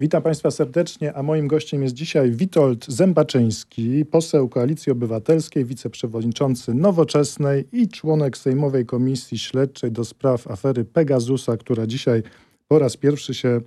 Witam 0.00 0.22
Państwa 0.22 0.50
serdecznie, 0.50 1.14
a 1.14 1.22
moim 1.22 1.48
gościem 1.48 1.82
jest 1.82 1.94
dzisiaj 1.94 2.30
Witold 2.30 2.86
Zębaczyński, 2.86 4.04
poseł 4.04 4.48
Koalicji 4.48 4.92
Obywatelskiej, 4.92 5.64
wiceprzewodniczący 5.64 6.74
Nowoczesnej 6.74 7.68
i 7.72 7.88
członek 7.88 8.36
Sejmowej 8.36 8.86
Komisji 8.86 9.38
Śledczej 9.38 9.92
do 9.92 10.04
spraw 10.04 10.50
afery 10.50 10.84
Pegasusa, 10.84 11.56
która 11.56 11.86
dzisiaj 11.86 12.22
po 12.68 12.78
raz 12.78 12.96
pierwszy 12.96 13.34
się 13.34 13.60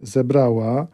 zebrała. 0.00 0.86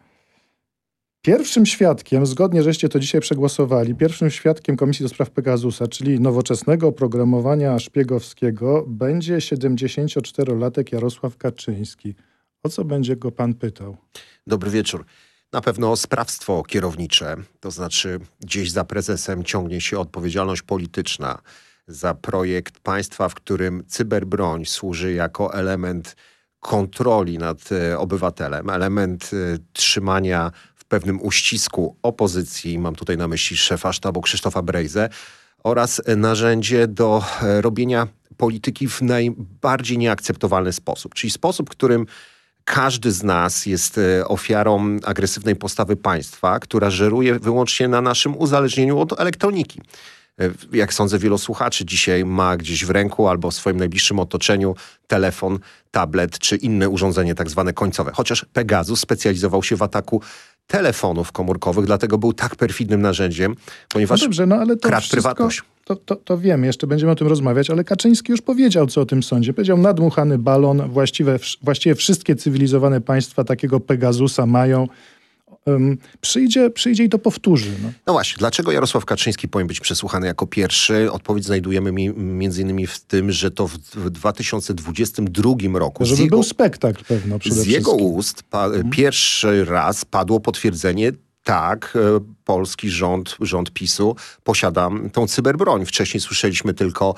Pierwszym 1.21 1.65
świadkiem, 1.65 2.25
zgodnie 2.25 2.63
żeście 2.63 2.89
to 2.89 2.99
dzisiaj 2.99 3.21
przegłosowali, 3.21 3.95
pierwszym 3.95 4.29
świadkiem 4.29 4.77
Komisji 4.77 5.03
do 5.03 5.09
Spraw 5.09 5.29
Pegasusa, 5.29 5.87
czyli 5.87 6.19
nowoczesnego 6.19 6.87
oprogramowania 6.87 7.79
szpiegowskiego, 7.79 8.85
będzie 8.87 9.37
74-latek 9.37 10.93
Jarosław 10.93 11.37
Kaczyński. 11.37 12.15
O 12.63 12.69
co 12.69 12.85
będzie 12.85 13.15
go 13.15 13.31
pan 13.31 13.53
pytał? 13.53 13.97
Dobry 14.47 14.71
wieczór. 14.71 15.05
Na 15.53 15.61
pewno 15.61 15.95
sprawstwo 15.95 16.63
kierownicze, 16.63 17.35
to 17.59 17.71
znaczy 17.71 18.19
gdzieś 18.39 18.71
za 18.71 18.83
prezesem 18.83 19.43
ciągnie 19.43 19.81
się 19.81 19.99
odpowiedzialność 19.99 20.61
polityczna 20.61 21.41
za 21.87 22.13
projekt 22.13 22.79
państwa, 22.79 23.29
w 23.29 23.35
którym 23.35 23.83
cyberbroń 23.87 24.65
służy 24.65 25.13
jako 25.13 25.53
element 25.53 26.15
kontroli 26.59 27.37
nad 27.37 27.71
e, 27.71 27.99
obywatelem, 27.99 28.69
element 28.69 29.31
e, 29.33 29.57
trzymania 29.73 30.51
w 30.75 30.85
pewnym 30.85 31.21
uścisku 31.21 31.97
opozycji, 32.01 32.79
mam 32.79 32.95
tutaj 32.95 33.17
na 33.17 33.27
myśli 33.27 33.57
szefa 33.57 33.93
sztabu 33.93 34.21
Krzysztofa 34.21 34.61
Brejze, 34.61 35.09
oraz 35.63 36.01
narzędzie 36.17 36.87
do 36.87 37.23
e, 37.41 37.61
robienia 37.61 38.07
polityki 38.37 38.87
w 38.87 39.01
najbardziej 39.01 39.97
nieakceptowalny 39.97 40.73
sposób, 40.73 41.13
czyli 41.13 41.31
sposób, 41.31 41.69
którym 41.69 42.05
każdy 42.65 43.11
z 43.11 43.23
nas 43.23 43.65
jest 43.65 43.97
e, 43.97 44.27
ofiarą 44.27 44.97
agresywnej 45.03 45.55
postawy 45.55 45.95
państwa, 45.95 46.59
która 46.59 46.89
żeruje 46.89 47.39
wyłącznie 47.39 47.87
na 47.87 48.01
naszym 48.01 48.37
uzależnieniu 48.37 48.99
od 48.99 49.19
elektroniki. 49.19 49.81
E, 50.39 50.49
jak 50.73 50.93
sądzę, 50.93 51.19
wielu 51.19 51.37
słuchaczy 51.37 51.85
dzisiaj 51.85 52.25
ma 52.25 52.57
gdzieś 52.57 52.85
w 52.85 52.89
ręku 52.89 53.27
albo 53.27 53.51
w 53.51 53.53
swoim 53.53 53.77
najbliższym 53.77 54.19
otoczeniu 54.19 54.75
telefon, 55.07 55.59
tablet 55.91 56.39
czy 56.39 56.55
inne 56.55 56.89
urządzenie 56.89 57.35
tak 57.35 57.49
zwane 57.49 57.73
końcowe. 57.73 58.11
Chociaż 58.13 58.45
Pegasus 58.53 58.99
specjalizował 58.99 59.63
się 59.63 59.75
w 59.75 59.83
ataku 59.83 60.21
telefonów 60.67 61.31
komórkowych, 61.31 61.85
dlatego 61.85 62.17
był 62.17 62.33
tak 62.33 62.55
perfidnym 62.55 63.01
narzędziem, 63.01 63.55
ponieważ 63.89 64.21
no 64.21 64.27
dobrze, 64.27 64.45
no 64.45 64.55
ale 64.55 64.77
to 64.77 64.87
kradł 64.87 65.01
wszystko, 65.01 65.15
prywatność. 65.21 65.61
To, 65.85 65.95
to, 65.95 66.15
to 66.15 66.37
wiem, 66.37 66.63
jeszcze 66.63 66.87
będziemy 66.87 67.11
o 67.11 67.15
tym 67.15 67.27
rozmawiać, 67.27 67.69
ale 67.69 67.83
Kaczyński 67.83 68.31
już 68.31 68.41
powiedział, 68.41 68.87
co 68.87 69.01
o 69.01 69.05
tym 69.05 69.23
sądzie. 69.23 69.53
Powiedział, 69.53 69.77
nadmuchany 69.77 70.37
balon, 70.37 70.89
właściwie, 70.89 71.39
właściwie 71.61 71.95
wszystkie 71.95 72.35
cywilizowane 72.35 73.01
państwa 73.01 73.43
takiego 73.43 73.79
Pegasusa 73.79 74.45
mają 74.45 74.87
um, 75.65 75.97
przyjdzie, 76.21 76.69
przyjdzie 76.69 77.03
i 77.03 77.09
to 77.09 77.19
powtórzy. 77.19 77.71
No. 77.83 77.91
no. 78.07 78.13
właśnie, 78.13 78.35
dlaczego 78.39 78.71
Jarosław 78.71 79.05
Kaczyński 79.05 79.47
powinien 79.47 79.67
być 79.67 79.79
przesłuchany 79.79 80.27
jako 80.27 80.47
pierwszy? 80.47 81.11
Odpowiedź 81.11 81.45
znajdujemy 81.45 81.91
mi, 81.91 82.09
między 82.09 82.61
innymi 82.61 82.87
w 82.87 82.99
tym, 82.99 83.31
że 83.31 83.51
to 83.51 83.67
w, 83.67 83.77
w 83.77 84.09
2022 84.09 85.53
roku... 85.73 86.05
Żeby 86.05 86.21
jego, 86.21 86.35
był 86.35 86.43
spektakl 86.43 87.03
pewno 87.03 87.39
przede 87.39 87.55
Z 87.55 87.65
jego 87.65 87.91
ust 87.91 88.43
pa, 88.43 88.69
hmm. 88.69 88.89
pierwszy 88.89 89.65
raz 89.65 90.05
padło 90.05 90.39
potwierdzenie 90.39 91.11
tak, 91.43 91.93
e, 91.95 92.19
polski 92.45 92.89
rząd, 92.89 93.37
rząd 93.41 93.71
PiSu 93.71 94.15
posiada 94.43 94.89
tą 95.13 95.27
cyberbroń. 95.27 95.85
Wcześniej 95.85 96.21
słyszeliśmy 96.21 96.73
tylko 96.73 97.15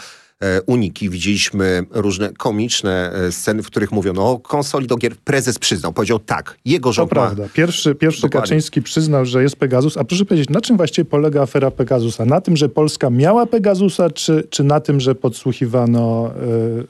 uniki. 0.65 1.09
Widzieliśmy 1.09 1.85
różne 1.91 2.33
komiczne 2.33 3.11
e, 3.13 3.31
sceny, 3.31 3.63
w 3.63 3.67
których 3.67 3.91
mówiono 3.91 4.31
o 4.31 4.39
konsoli 4.39 4.87
do 4.87 4.97
gier. 4.97 5.15
Prezes 5.17 5.59
przyznał, 5.59 5.93
powiedział 5.93 6.19
tak, 6.19 6.57
jego 6.65 6.93
rząd 6.93 7.09
To 7.09 7.15
ma... 7.15 7.21
prawda. 7.21 7.43
Pierwszy, 7.53 7.95
pierwszy 7.95 8.29
Kaczyński 8.29 8.81
przyznał, 8.81 9.25
że 9.25 9.43
jest 9.43 9.55
Pegasus. 9.55 9.97
A 9.97 10.03
proszę 10.03 10.25
powiedzieć, 10.25 10.49
na 10.49 10.61
czym 10.61 10.77
właściwie 10.77 11.05
polega 11.05 11.41
afera 11.41 11.71
Pegasusa? 11.71 12.25
Na 12.25 12.41
tym, 12.41 12.57
że 12.57 12.69
Polska 12.69 13.09
miała 13.09 13.45
Pegasusa, 13.45 14.09
czy, 14.09 14.47
czy 14.49 14.63
na 14.63 14.79
tym, 14.79 14.99
że 14.99 15.15
podsłuchiwano, 15.15 16.31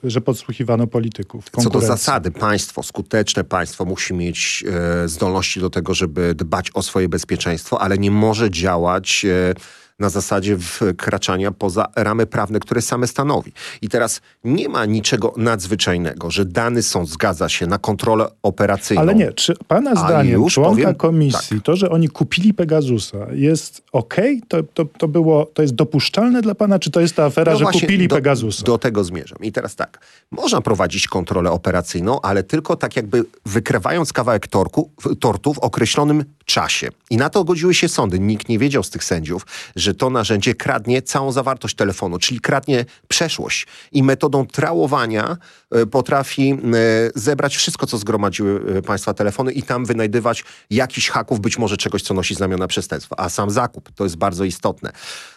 yy, 0.04 0.10
że 0.12 0.22
podsłuchiwano 0.22 0.88
polityków? 0.88 1.46
Co 1.64 1.70
do 1.70 1.82
zasady, 1.82 2.32
państwo, 2.32 2.84
skuteczne 2.84 3.44
państwo 3.44 3.86
musi 3.86 4.14
mieć 4.14 4.62
yy, 5.02 5.10
zdolności 5.10 5.60
do 5.60 5.70
tego, 5.70 5.94
żeby 5.94 6.36
dbać 6.36 6.72
o 6.74 6.82
swoje 6.82 7.10
bezpieczeństwo, 7.10 7.82
ale 7.82 7.98
nie 7.98 8.12
może 8.12 8.52
działać... 8.52 9.24
Yy, 9.24 9.54
na 10.00 10.10
zasadzie 10.10 10.58
wkraczania 10.58 11.52
poza 11.52 11.86
ramy 11.96 12.26
prawne, 12.26 12.60
które 12.60 12.82
same 12.82 13.08
stanowi. 13.08 13.52
I 13.82 13.90
teraz 13.90 14.22
nie 14.44 14.70
ma 14.70 14.86
niczego 14.86 15.34
nadzwyczajnego, 15.38 16.32
że 16.32 16.46
dany 16.46 16.84
sąd 16.84 17.10
zgadza 17.10 17.50
się 17.50 17.68
na 17.68 17.78
kontrolę 17.78 18.28
operacyjną. 18.44 19.02
Ale 19.02 19.16
nie, 19.16 19.32
czy 19.32 19.54
pana 19.68 19.96
zdaniem 19.96 20.48
członka 20.48 20.82
powiem, 20.82 20.96
komisji, 20.96 21.58
tak. 21.58 21.66
to, 21.66 21.76
że 21.76 21.90
oni 21.90 22.10
kupili 22.10 22.54
Pegasusa 22.54 23.18
jest 23.32 23.82
ok? 23.92 24.16
To, 24.48 24.64
to, 24.64 24.86
to, 24.86 25.08
było, 25.08 25.46
to 25.46 25.62
jest 25.62 25.76
dopuszczalne 25.76 26.42
dla 26.42 26.56
pana, 26.56 26.80
czy 26.80 26.92
to 26.92 27.00
jest 27.00 27.16
ta 27.16 27.26
afera, 27.26 27.54
no 27.54 27.60
że 27.60 27.66
kupili 27.66 28.08
do, 28.08 28.16
Pegasusa? 28.16 28.64
Do 28.66 28.78
tego 28.78 29.04
zmierzam. 29.04 29.40
I 29.42 29.52
teraz 29.52 29.76
tak, 29.76 30.00
można 30.32 30.62
prowadzić 30.62 31.08
kontrolę 31.08 31.52
operacyjną, 31.52 32.22
ale 32.22 32.44
tylko 32.44 32.76
tak 32.76 32.96
jakby 32.96 33.26
wykrywając 33.46 34.14
kawałek 34.14 34.48
torku, 34.48 34.92
tortu 35.20 35.54
w 35.54 35.60
określonym 35.60 36.24
czasie. 36.46 36.90
I 37.10 37.18
na 37.18 37.30
to 37.30 37.44
godziły 37.44 37.74
się 37.74 37.90
sądy. 37.90 38.20
Nikt 38.20 38.50
nie 38.50 38.60
wiedział 38.60 38.84
z 38.84 38.90
tych 38.90 39.04
sędziów, 39.04 39.46
że 39.76 39.94
to 39.94 40.10
narzędzie 40.10 40.56
kradnie 40.56 41.02
całą 41.02 41.32
zawartość 41.32 41.76
telefonu, 41.76 42.20
czyli 42.20 42.40
kradnie 42.40 42.86
przeszłość 43.08 43.68
i 43.92 44.04
metodą 44.04 44.48
trałowania 44.48 45.38
e, 45.72 45.86
potrafi 45.86 46.52
e, 46.52 46.58
zebrać 47.16 47.56
wszystko, 47.56 47.88
co 47.88 47.98
zgromadziły 47.98 48.78
e, 48.78 48.82
państwa 48.82 49.14
telefony 49.14 49.52
i 49.52 49.64
tam 49.64 49.86
wynajdywać 49.86 50.44
jakiś 50.70 51.10
haków, 51.10 51.40
być 51.40 51.58
może 51.58 51.78
czegoś, 51.78 52.02
co 52.02 52.14
nosi 52.14 52.36
znamiona 52.36 52.68
przestępstwa. 52.68 53.16
A 53.20 53.30
sam 53.30 53.52
zakup, 53.52 53.92
to 53.96 54.04
jest 54.04 54.16
bardzo 54.16 54.44
istotne. 54.44 54.92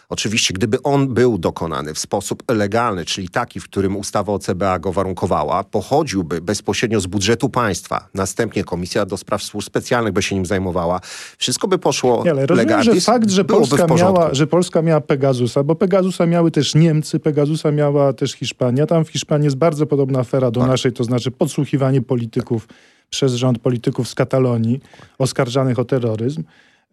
Oczywiście, 0.09 0.53
gdyby 0.53 0.81
on 0.83 1.13
był 1.13 1.37
dokonany 1.37 1.93
w 1.93 1.99
sposób 1.99 2.43
legalny, 2.51 3.05
czyli 3.05 3.29
taki, 3.29 3.59
w 3.59 3.63
którym 3.63 3.95
ustawa 3.95 4.33
o 4.33 4.39
CBA 4.39 4.79
go 4.79 4.91
warunkowała, 4.91 5.63
pochodziłby 5.63 6.41
bezpośrednio 6.41 6.99
z 6.99 7.07
budżetu 7.07 7.49
państwa, 7.49 8.07
następnie 8.13 8.63
Komisja 8.63 9.05
do 9.05 9.17
Spraw 9.17 9.43
Służb 9.43 9.67
Specjalnych 9.67 10.13
by 10.13 10.21
się 10.21 10.35
nim 10.35 10.45
zajmowała, 10.45 10.99
wszystko 11.37 11.67
by 11.67 11.77
poszło 11.77 12.23
Nie, 12.23 12.31
ale 12.31 12.45
rozumiem, 12.45 12.83
że 12.83 13.01
fakt, 13.01 13.29
że 13.29 13.45
Polska, 13.45 13.87
miała, 13.87 14.33
że 14.33 14.47
Polska 14.47 14.81
miała 14.81 15.01
Pegasusa, 15.01 15.63
bo 15.63 15.75
Pegasusa 15.75 16.25
miały 16.25 16.51
też 16.51 16.75
Niemcy, 16.75 17.19
Pegasusa 17.19 17.71
miała 17.71 18.13
też 18.13 18.31
Hiszpania. 18.33 18.85
Tam 18.85 19.05
w 19.05 19.09
Hiszpanii 19.09 19.45
jest 19.45 19.57
bardzo 19.57 19.85
podobna 19.85 20.19
afera 20.19 20.51
do 20.51 20.59
tak. 20.59 20.69
naszej, 20.69 20.93
to 20.93 21.03
znaczy 21.03 21.31
podsłuchiwanie 21.31 22.01
polityków 22.01 22.67
tak. 22.67 22.77
przez 23.09 23.33
rząd 23.33 23.59
polityków 23.59 24.09
z 24.09 24.15
Katalonii 24.15 24.79
oskarżanych 25.17 25.79
o 25.79 25.85
terroryzm. 25.85 26.43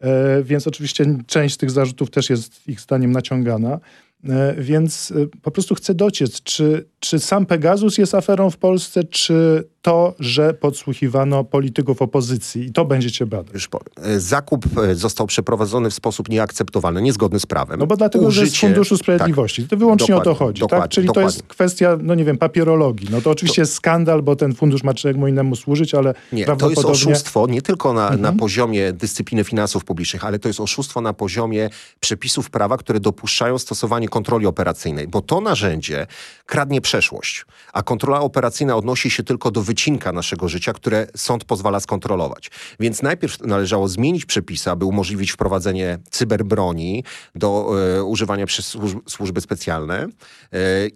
E, 0.01 0.43
więc 0.43 0.67
oczywiście 0.67 1.05
część 1.27 1.57
tych 1.57 1.71
zarzutów 1.71 2.11
też 2.11 2.31
jest 2.31 2.69
ich 2.69 2.81
zdaniem 2.81 3.13
naciągana. 3.13 3.81
E, 4.29 4.55
więc 4.59 5.13
e, 5.17 5.27
po 5.43 5.51
prostu 5.51 5.75
chcę 5.75 5.95
dociec, 5.95 6.43
czy, 6.43 6.85
czy 7.01 7.19
sam 7.19 7.47
Pegasus 7.47 7.99
jest 7.99 8.15
aferą 8.15 8.51
w 8.51 8.57
Polsce, 8.57 9.05
czy 9.05 9.65
to, 9.85 10.15
że 10.21 10.55
podsłuchiwano 10.55 11.45
polityków 11.45 12.03
opozycji 12.03 12.65
i 12.65 12.73
to 12.73 12.85
będziecie 12.85 13.27
badać. 13.27 13.69
Powiem. 13.69 14.21
Zakup 14.21 14.65
został 14.93 15.27
przeprowadzony 15.27 15.91
w 15.91 15.95
sposób 15.95 16.29
nieakceptowalny, 16.29 17.03
niezgodny 17.03 17.41
z 17.41 17.47
prawem. 17.47 17.81
No 17.81 17.87
bo 17.87 17.97
dlatego, 17.97 18.27
Użycie... 18.27 18.47
że 18.47 18.53
z 18.53 18.61
Funduszu 18.61 18.97
Sprawiedliwości. 18.97 19.63
Tak. 19.63 19.71
To 19.71 19.77
wyłącznie 19.77 20.17
o 20.17 20.21
to 20.21 20.35
chodzi, 20.35 20.63
tak? 20.69 20.89
Czyli 20.89 21.07
dokładnie. 21.07 21.31
to 21.31 21.37
jest 21.37 21.47
kwestia, 21.47 21.99
no 22.03 22.15
nie 22.15 22.25
wiem, 22.25 22.39
papierologii. 22.39 23.09
No 23.11 23.21
to 23.21 23.31
oczywiście 23.31 23.57
to... 23.57 23.61
jest 23.61 23.75
skandal, 23.75 24.23
bo 24.23 24.37
ten 24.37 24.55
fundusz 24.55 24.83
ma 24.83 24.95
czemu 24.95 25.29
innemu 25.29 25.57
służyć, 25.57 25.95
ale 25.95 26.15
Nie, 26.33 26.45
prawdopodobnie... 26.45 26.83
to 26.83 26.91
jest 26.91 27.07
oszustwo 27.07 27.47
nie 27.47 27.63
tylko 27.63 27.93
na, 27.93 28.03
mhm. 28.03 28.21
na 28.21 28.33
poziomie 28.33 28.93
dyscypliny 28.93 29.45
finansów 29.45 29.85
publicznych, 29.85 30.25
ale 30.25 30.39
to 30.39 30.49
jest 30.49 30.61
oszustwo 30.61 31.01
na 31.01 31.13
poziomie 31.13 31.71
przepisów 32.01 32.51
prawa, 32.51 32.77
które 32.77 33.01
dopuszczają 33.01 33.59
stosowanie 33.59 34.09
kontroli 34.09 34.47
operacyjnej, 34.47 35.09
bo 35.09 35.23
to 35.23 35.41
narzędzie 35.41 36.07
kradnie 36.47 36.81
przeszłość, 36.81 37.45
a 37.73 37.83
kontrola 37.83 38.21
operacyjna 38.21 38.77
odnosi 38.77 39.11
się 39.11 39.23
tylko 39.23 39.51
do 39.51 39.61
wyników 39.61 39.74
wycinka 39.75 40.13
naszego 40.13 40.49
życia, 40.49 40.73
które 40.73 41.07
sąd 41.17 41.45
pozwala 41.45 41.81
skontrolować. 41.81 42.51
Więc 42.81 43.03
najpierw 43.03 43.41
należało 43.41 43.89
zmienić 43.89 44.25
przepisy, 44.25 44.71
aby 44.71 44.85
umożliwić 44.85 45.33
wprowadzenie 45.33 45.99
cyberbroni 46.11 47.05
do 47.35 47.75
e, 47.99 48.05
używania 48.05 48.47
przez 48.47 48.67
służb, 48.67 48.99
służby 49.09 49.41
specjalne 49.41 50.07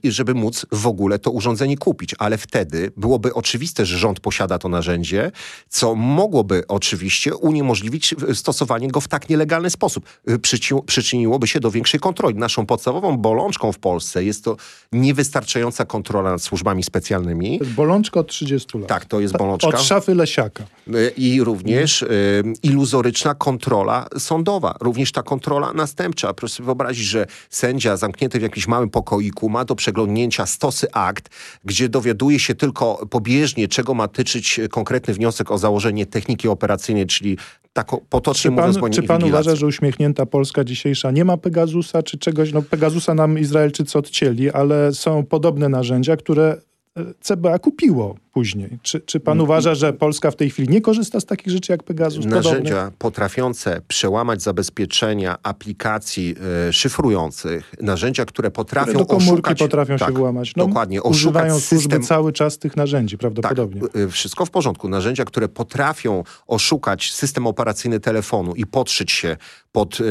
e, 0.04 0.10
żeby 0.12 0.34
móc 0.34 0.66
w 0.72 0.86
ogóle 0.86 1.18
to 1.18 1.30
urządzenie 1.30 1.76
kupić. 1.76 2.14
Ale 2.18 2.38
wtedy 2.38 2.92
byłoby 2.96 3.34
oczywiste, 3.34 3.86
że 3.86 3.98
rząd 3.98 4.20
posiada 4.20 4.58
to 4.58 4.68
narzędzie, 4.68 5.32
co 5.68 5.94
mogłoby 5.94 6.62
oczywiście 6.68 7.34
uniemożliwić 7.34 8.14
stosowanie 8.34 8.88
go 8.88 9.00
w 9.00 9.08
tak 9.08 9.28
nielegalny 9.28 9.70
sposób. 9.70 10.06
E, 10.26 10.38
Przyci- 10.38 10.84
przyczyniłoby 10.84 11.46
się 11.46 11.60
do 11.60 11.70
większej 11.70 12.00
kontroli. 12.00 12.34
Naszą 12.34 12.66
podstawową 12.66 13.16
bolączką 13.16 13.72
w 13.72 13.78
Polsce 13.78 14.24
jest 14.24 14.44
to 14.44 14.56
niewystarczająca 14.92 15.84
kontrola 15.84 16.30
nad 16.30 16.42
służbami 16.42 16.82
specjalnymi. 16.82 17.60
Bolączka 17.76 18.20
od 18.20 18.28
30 18.28 18.67
lat. 18.74 18.88
Tak, 18.88 19.04
to 19.04 19.20
jest 19.20 19.36
bolączka. 19.36 19.68
Od 19.68 19.82
szafy 19.82 20.14
Lesiaka. 20.14 20.64
Y, 20.88 21.12
I 21.16 21.44
również 21.44 22.02
y, 22.02 22.42
iluzoryczna 22.62 23.34
kontrola 23.34 24.06
sądowa, 24.18 24.74
również 24.80 25.12
ta 25.12 25.22
kontrola 25.22 25.72
następcza. 25.72 26.34
Proszę 26.34 26.54
sobie 26.54 26.64
wyobrazić, 26.64 27.04
że 27.06 27.26
sędzia 27.50 27.96
zamknięty 27.96 28.38
w 28.38 28.42
jakimś 28.42 28.68
małym 28.68 28.90
pokoiku 28.90 29.48
ma 29.48 29.64
do 29.64 29.74
przeglądnięcia 29.74 30.46
stosy 30.46 30.92
akt, 30.92 31.28
gdzie 31.64 31.88
dowiaduje 31.88 32.38
się 32.38 32.54
tylko 32.54 33.06
pobieżnie, 33.10 33.68
czego 33.68 33.94
ma 33.94 34.08
tyczyć 34.08 34.60
konkretny 34.70 35.14
wniosek 35.14 35.50
o 35.50 35.58
założenie 35.58 36.06
techniki 36.06 36.48
operacyjnej, 36.48 37.06
czyli 37.06 37.36
tak 37.72 37.90
potocznie 38.10 38.50
Czy 38.50 38.56
pan, 38.56 38.72
mówiąc, 38.72 38.96
czy 38.96 39.02
pan 39.02 39.24
uważa, 39.24 39.56
że 39.56 39.66
uśmiechnięta 39.66 40.26
Polska 40.26 40.64
dzisiejsza 40.64 41.10
nie 41.10 41.24
ma 41.24 41.36
Pegasusa, 41.36 42.02
czy 42.02 42.18
czegoś? 42.18 42.52
No 42.52 42.62
Pegasusa 42.62 43.14
nam 43.14 43.38
Izraelczycy 43.38 43.98
odcięli, 43.98 44.50
ale 44.50 44.92
są 44.92 45.24
podobne 45.24 45.68
narzędzia, 45.68 46.16
które 46.16 46.60
e, 46.96 47.04
CBA 47.20 47.58
kupiło 47.58 48.16
później. 48.38 48.78
Czy, 48.82 49.00
czy 49.00 49.20
pan 49.20 49.40
uważa, 49.40 49.74
że 49.74 49.92
Polska 49.92 50.30
w 50.30 50.36
tej 50.36 50.50
chwili 50.50 50.68
nie 50.68 50.80
korzysta 50.80 51.20
z 51.20 51.24
takich 51.24 51.52
rzeczy 51.52 51.72
jak 51.72 51.82
Pegasus? 51.82 52.24
narzędzia 52.24 52.74
Podobnych? 52.74 52.98
potrafiące 52.98 53.80
przełamać 53.88 54.42
zabezpieczenia 54.42 55.38
aplikacji 55.42 56.34
e, 56.68 56.72
szyfrujących, 56.72 57.74
narzędzia, 57.80 58.24
które 58.24 58.50
potrafią 58.50 58.86
Które 58.86 58.98
do 59.04 59.06
komórki 59.06 59.32
oszukać... 59.32 59.58
potrafią 59.58 59.96
tak, 59.96 60.08
się 60.08 60.14
włamać. 60.14 60.52
No, 60.56 60.66
dokładnie, 60.66 61.02
Używają 61.02 61.46
oszukać 61.46 61.64
służby 61.68 61.82
system 61.82 62.02
cały 62.02 62.32
czas 62.32 62.58
tych 62.58 62.76
narzędzi 62.76 63.16
Tak, 63.16 63.20
prawdopodobnie. 63.20 63.82
y, 63.96 64.08
wszystko 64.08 64.46
w 64.46 64.50
porządku. 64.50 64.88
Narzędzia, 64.88 65.24
które 65.24 65.48
potrafią 65.48 66.24
oszukać 66.46 67.12
system 67.12 67.46
operacyjny 67.46 68.00
telefonu 68.00 68.54
i 68.54 68.66
podszyć 68.66 69.12
się 69.12 69.36
pod 69.72 70.00
y, 70.00 70.04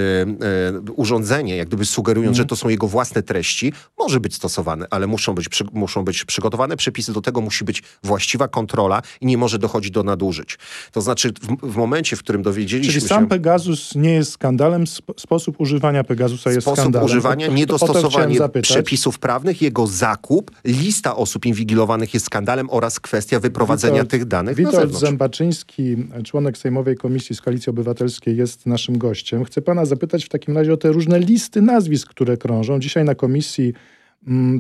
y, 0.88 0.92
urządzenie, 0.92 1.58
jak 1.58 1.68
gdyby 1.68 1.86
sugerując, 1.86 2.38
że 2.38 2.46
to 2.46 2.56
są 2.56 2.70
jego 2.70 2.88
własne 2.88 3.24
treści, 3.24 3.74
może 4.00 4.20
być 4.20 4.36
stosowane, 4.36 4.86
ale 4.90 5.08
muszą 5.08 5.36
być, 5.36 5.50
przy, 5.50 5.64
muszą 5.74 6.04
być 6.06 6.26
przygotowane 6.26 6.78
przepisy, 6.78 7.14
do 7.14 7.22
tego 7.22 7.42
musi 7.42 7.66
być 7.66 7.84
właściwa 8.18 8.48
kontrola 8.48 9.02
i 9.22 9.26
nie 9.26 9.38
może 9.38 9.60
dochodzić 9.60 9.92
do 9.92 10.04
nadużyć. 10.04 10.58
To 10.92 11.02
znaczy 11.02 11.30
w, 11.30 11.72
w 11.74 11.76
momencie, 11.76 12.16
w 12.16 12.20
którym 12.20 12.42
dowiedzieliśmy 12.42 12.94
Czyli 12.94 13.02
się... 13.02 13.08
sam 13.08 13.28
Pegasus 13.28 13.96
nie 13.96 14.12
jest 14.14 14.32
skandalem, 14.32 14.84
sp- 14.98 15.14
sposób 15.18 15.56
używania 15.60 16.04
Pegasusa 16.04 16.52
jest 16.52 16.62
Sposób 16.62 16.80
skandalem. 16.80 17.06
używania, 17.06 17.36
to 17.36 17.42
chciałem 17.42 17.56
niedostosowanie 17.56 18.40
przepisów 18.62 19.20
prawnych, 19.20 19.62
jego 19.62 19.88
zakup, 19.88 20.52
lista 20.66 21.16
osób 21.16 21.46
inwigilowanych 21.46 22.14
jest 22.14 22.26
skandalem 22.26 22.70
oraz 22.70 23.00
kwestia 23.00 23.40
wyprowadzenia 23.40 24.04
Witold- 24.04 24.08
tych 24.08 24.26
danych 24.26 24.58
na 24.58 24.58
Witold 24.58 24.76
zewnątrz. 24.76 25.00
Zębaczyński, 25.00 25.96
członek 26.24 26.58
Sejmowej 26.58 26.96
Komisji 26.98 27.36
z 27.36 27.42
Koalicji 27.42 27.70
Obywatelskiej 27.70 28.38
jest 28.38 28.66
naszym 28.66 28.98
gościem. 28.98 29.44
Chcę 29.46 29.62
pana 29.62 29.86
zapytać 29.86 30.26
w 30.26 30.30
takim 30.30 30.58
razie 30.58 30.74
o 30.74 30.78
te 30.78 30.92
różne 30.92 31.20
listy 31.20 31.62
nazwisk, 31.62 32.10
które 32.10 32.38
krążą. 32.38 32.80
Dzisiaj 32.80 33.06
na 33.06 33.16
komisji 33.16 33.74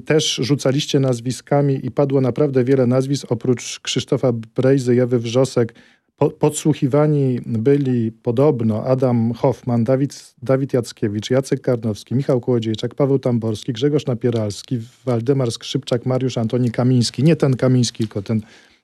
też 0.06 0.36
rzucaliście 0.36 1.00
nazwiskami 1.00 1.86
i 1.86 1.92
padło 1.92 2.22
naprawdę 2.22 2.64
wiele 2.64 2.88
nazwisk. 2.88 3.26
Oprócz 3.30 3.80
Krzysztofa 3.80 4.32
Brejzy, 4.56 4.96
Jewy 4.96 5.20
Wrzosek, 5.20 5.74
po, 6.18 6.30
podsłuchiwani 6.30 7.40
byli 7.46 8.12
podobno 8.12 8.84
Adam 8.84 9.34
Hoffman, 9.34 9.84
Dawid, 9.84 10.36
Dawid 10.44 10.74
Jackiewicz, 10.74 11.30
Jacek 11.30 11.62
Karnowski, 11.62 12.16
Michał 12.16 12.42
Kołodziejczak, 12.42 12.96
Paweł 12.96 13.20
Tamborski, 13.20 13.74
Grzegorz 13.74 14.06
Napieralski, 14.06 14.80
Waldemar 15.06 15.52
Skrzypczak, 15.52 16.06
Mariusz 16.06 16.38
Antoni 16.38 16.72
Kamiński. 16.72 17.24
Nie 17.24 17.36
ten 17.36 17.56
Kamiński, 17.56 17.98
tylko 17.98 18.22
ten, 18.22 18.42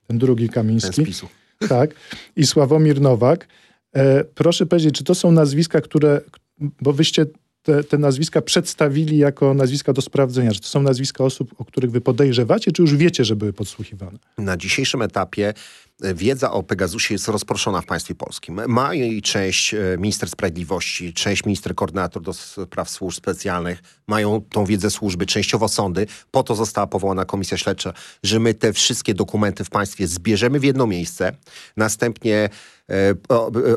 ten 0.07 0.17
drugi 0.17 0.45
Ten 0.45 0.53
Kamiński. 0.53 1.03
spisu. 1.03 1.27
Tak. 1.69 1.95
I 2.35 2.45
Sławomir 2.45 3.01
Nowak. 3.01 3.47
E, 3.95 4.23
proszę 4.23 4.65
powiedzieć, 4.65 4.95
czy 4.95 5.03
to 5.03 5.15
są 5.15 5.31
nazwiska, 5.31 5.81
które, 5.81 6.21
bo 6.81 6.93
wyście 6.93 7.25
te, 7.63 7.83
te 7.83 7.97
nazwiska 7.97 8.41
przedstawili 8.41 9.17
jako 9.17 9.53
nazwiska 9.53 9.93
do 9.93 10.01
sprawdzenia. 10.01 10.51
Czy 10.51 10.59
to 10.59 10.67
są 10.67 10.81
nazwiska 10.81 11.23
osób, 11.23 11.53
o 11.57 11.65
których 11.65 11.91
wy 11.91 12.01
podejrzewacie, 12.01 12.71
czy 12.71 12.81
już 12.81 12.95
wiecie, 12.95 13.25
że 13.25 13.35
były 13.35 13.53
podsłuchiwane? 13.53 14.19
Na 14.37 14.57
dzisiejszym 14.57 15.01
etapie 15.01 15.53
e, 16.01 16.13
wiedza 16.13 16.51
o 16.51 16.63
Pegasusie 16.63 17.13
jest 17.13 17.27
rozproszona 17.27 17.81
w 17.81 17.85
państwie 17.85 18.15
polskim. 18.15 18.61
Ma 18.67 18.93
jej 18.93 19.21
część 19.21 19.73
e, 19.73 19.77
minister 19.97 20.29
sprawiedliwości, 20.29 21.13
część 21.13 21.45
minister 21.45 21.75
koordynator 21.75 22.21
do 22.21 22.33
spraw 22.33 22.89
służb 22.89 23.17
specjalnych. 23.17 23.83
Mają 24.07 24.41
tą 24.49 24.65
wiedzę 24.65 24.89
służby, 24.89 25.25
częściowo 25.25 25.67
sądy. 25.67 26.07
Po 26.31 26.43
to 26.43 26.55
została 26.55 26.87
powołana 26.87 27.25
komisja 27.25 27.57
śledcza, 27.57 27.93
że 28.23 28.39
my 28.39 28.53
te 28.53 28.73
wszystkie 28.73 29.13
dokumenty 29.13 29.63
w 29.63 29.69
państwie 29.69 30.07
zbierzemy 30.07 30.59
w 30.59 30.63
jedno 30.63 30.87
miejsce, 30.87 31.35
następnie 31.77 32.49
e, 32.89 33.15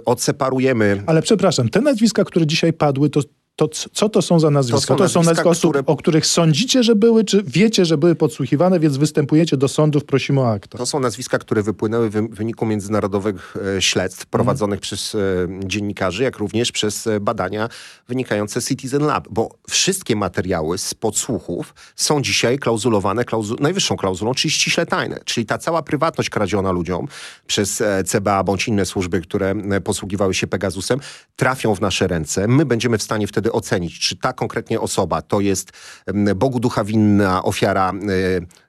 odseparujemy 0.04 1.02
Ale 1.06 1.22
przepraszam, 1.22 1.68
te 1.68 1.80
nazwiska, 1.80 2.24
które 2.24 2.46
dzisiaj 2.46 2.72
padły, 2.72 3.10
to, 3.10 3.20
to 3.56 3.68
co 3.92 4.08
to 4.08 4.22
są 4.22 4.40
za 4.40 4.50
nazwiska? 4.50 4.94
To 4.94 5.08
są 5.08 5.22
nazwiska, 5.22 5.50
osób, 5.50 5.70
które- 5.70 5.86
o 5.86 5.96
których 5.96 6.26
sądzicie, 6.26 6.82
że 6.82 6.96
były, 6.96 7.24
czy 7.24 7.42
wiecie, 7.42 7.84
że 7.84 7.98
były 7.98 8.14
podsłuchiwane, 8.14 8.80
więc 8.80 8.96
występujecie 8.96 9.56
do 9.56 9.68
sądów, 9.68 10.04
prosimy 10.04 10.40
o 10.40 10.50
akta. 10.50 10.78
To 10.78 10.86
są 10.86 11.00
nazwiska, 11.00 11.38
które 11.38 11.62
wypłynęły 11.62 12.10
w 12.10 12.34
wyniku 12.34 12.66
międzynarodowych 12.66 13.56
e, 13.76 13.82
śledztw 13.82 14.26
prowadzonych 14.26 14.80
przez 14.80 15.14
e, 15.14 15.18
dziennikarzy, 15.64 16.22
jak 16.22 16.38
również 16.38 16.72
przez 16.72 17.06
e, 17.06 17.20
badania 17.20 17.68
wynikające 18.08 18.60
z 18.60 18.68
Citizen 18.68 19.02
Lab, 19.02 19.28
bo 19.30 19.48
wszystkie 19.70 20.16
materiały 20.16 20.78
z 20.78 20.94
podsłuchów 20.94 21.74
są 21.96 22.22
dzisiaj 22.22 22.58
klauzulowane 22.58 23.24
klauzu 23.24 23.56
najwyższą 23.60 23.96
klauzulą, 23.96 24.34
czyli 24.34 24.52
ściśle 24.52 24.86
tajne. 24.86 25.20
Czyli 25.24 25.46
ta 25.46 25.58
cała 25.58 25.82
prywatność 25.82 26.30
kradziona 26.30 26.70
ludziom 26.72 27.08
przez 27.46 27.82
CBA 28.06 28.44
bądź 28.44 28.68
inne 28.68 28.86
służby, 28.86 29.20
które 29.20 29.54
posługiwały 29.84 30.34
się 30.34 30.46
Pegasusem, 30.46 31.00
trafią 31.36 31.74
w 31.74 31.80
nasze 31.80 32.06
ręce. 32.06 32.48
My 32.48 32.64
będziemy 32.64 32.98
w 32.98 33.02
stanie 33.02 33.26
wtedy 33.26 33.45
ocenić, 33.52 33.98
czy 33.98 34.16
ta 34.16 34.32
konkretnie 34.32 34.81
osoba 34.81 35.22
to 35.22 35.40
jest 35.40 35.72
em, 36.06 36.28
Bogu 36.37 36.60
ducha 36.60 36.84
winna 36.84 37.43
ofiara 37.43 37.90
e, 37.90 37.94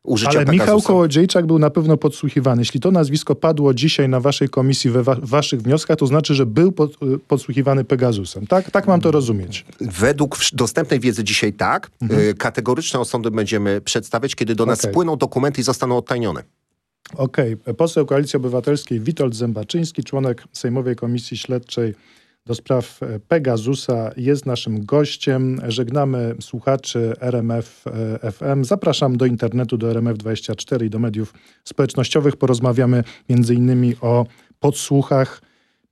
użycia 0.03 0.29
Ale 0.29 0.39
Pegasusa. 0.39 0.63
Michał 0.63 0.81
Kołodziejczak 0.81 1.45
był 1.45 1.59
na 1.59 1.69
pewno 1.69 1.97
podsłuchiwany. 1.97 2.61
Jeśli 2.61 2.79
to 2.79 2.91
nazwisko 2.91 3.35
padło 3.35 3.73
dzisiaj 3.73 4.09
na 4.09 4.19
waszej 4.19 4.49
komisji, 4.49 4.89
we 4.89 5.03
wa 5.03 5.15
waszych 5.21 5.61
wnioskach, 5.61 5.97
to 5.97 6.07
znaczy, 6.07 6.35
że 6.35 6.45
był 6.45 6.71
pod, 6.71 6.91
y, 6.91 7.19
podsłuchiwany 7.27 7.83
Pegasusem. 7.83 8.47
Tak, 8.47 8.71
tak 8.71 8.87
mam 8.87 9.01
to 9.01 9.11
rozumieć. 9.11 9.65
Według 9.81 10.37
dostępnej 10.53 10.99
wiedzy 10.99 11.23
dzisiaj 11.23 11.53
tak. 11.53 11.91
Y, 12.11 12.33
Kategoryczne 12.33 12.99
osądy 12.99 13.31
będziemy 13.31 13.81
przedstawiać, 13.81 14.35
kiedy 14.35 14.55
do 14.55 14.65
nas 14.65 14.79
Okej. 14.79 14.91
spłyną 14.91 15.17
dokumenty 15.17 15.61
i 15.61 15.63
zostaną 15.63 15.97
odtajnione. 15.97 16.43
Okej, 17.15 17.57
poseł 17.57 18.05
Koalicji 18.05 18.37
Obywatelskiej 18.37 18.99
Witold 18.99 19.35
Zębaczyński, 19.35 20.03
członek 20.03 20.43
Sejmowej 20.53 20.95
Komisji 20.95 21.37
Śledczej 21.37 21.93
do 22.47 22.55
spraw 22.55 23.03
e, 23.03 23.19
Pegasusa 23.19 24.11
jest 24.17 24.45
naszym 24.45 24.85
gościem. 24.85 25.61
Żegnamy 25.67 26.35
słuchaczy 26.41 27.13
RMF 27.19 27.85
e, 28.23 28.31
FM. 28.31 28.63
Zapraszam 28.63 29.17
do 29.17 29.25
internetu, 29.25 29.77
do 29.77 29.87
RMF24 29.87 30.85
i 30.85 30.89
do 30.89 30.99
mediów 30.99 31.33
społecznościowych. 31.63 32.35
Porozmawiamy 32.35 33.03
innymi 33.53 33.95
o 34.01 34.25
podsłuchach 34.59 35.41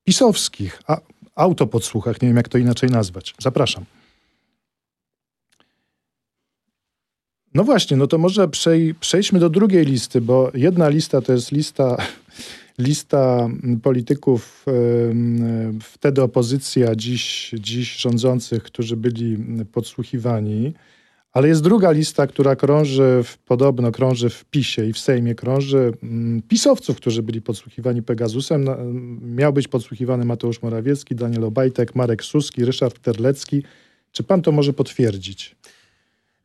pisowskich, 0.04 0.82
a 0.88 0.98
autopodsłuchach, 1.36 2.22
nie 2.22 2.28
wiem 2.28 2.38
jak 2.38 2.50
to 2.50 2.58
inaczej 2.58 2.90
nazwać. 2.90 3.36
Zapraszam. 3.40 3.86
No 7.54 7.64
właśnie, 7.64 7.98
no 7.98 8.08
to 8.08 8.18
może 8.18 8.48
przej, 8.48 8.96
przejdźmy 8.96 9.40
do 9.40 9.50
drugiej 9.50 9.86
listy, 9.86 10.22
bo 10.22 10.52
jedna 10.54 10.90
lista 10.90 11.22
to 11.22 11.34
jest 11.34 11.52
lista, 11.52 11.98
lista 12.78 13.50
mm, 13.64 13.80
polityków 13.80 14.66
wtedy 15.82 16.22
opozycji, 16.22 16.84
a 16.84 16.96
dziś, 16.96 17.52
dziś 17.60 17.98
rządzących, 17.98 18.64
którzy 18.64 18.98
byli 18.98 19.36
mm, 19.36 19.66
podsłuchiwani. 19.66 20.74
Ale 21.32 21.48
jest 21.48 21.64
druga 21.64 21.92
lista, 21.92 22.28
która 22.28 22.56
krąży, 22.56 23.22
w, 23.24 23.38
podobno 23.38 23.92
krąży 23.92 24.30
w 24.30 24.46
PiSie 24.46 24.86
i 24.86 24.94
w 24.94 25.00
Sejmie 25.00 25.36
krąży 25.36 25.94
mm, 26.04 26.42
pisowców, 26.42 26.98
którzy 26.98 27.24
byli 27.24 27.42
podsłuchiwani 27.42 28.04
Pegasusem. 28.04 28.66
Miał 29.22 29.54
być 29.54 29.68
podsłuchiwany 29.68 30.26
Mateusz 30.26 30.62
Morawiecki, 30.62 31.16
Daniel 31.16 31.44
Obajtek, 31.44 31.96
Marek 31.96 32.24
Suski, 32.24 32.66
Ryszard 32.66 33.00
Terlecki. 33.00 33.64
Czy 34.12 34.24
pan 34.24 34.42
to 34.42 34.52
może 34.52 34.74
potwierdzić? 34.74 35.56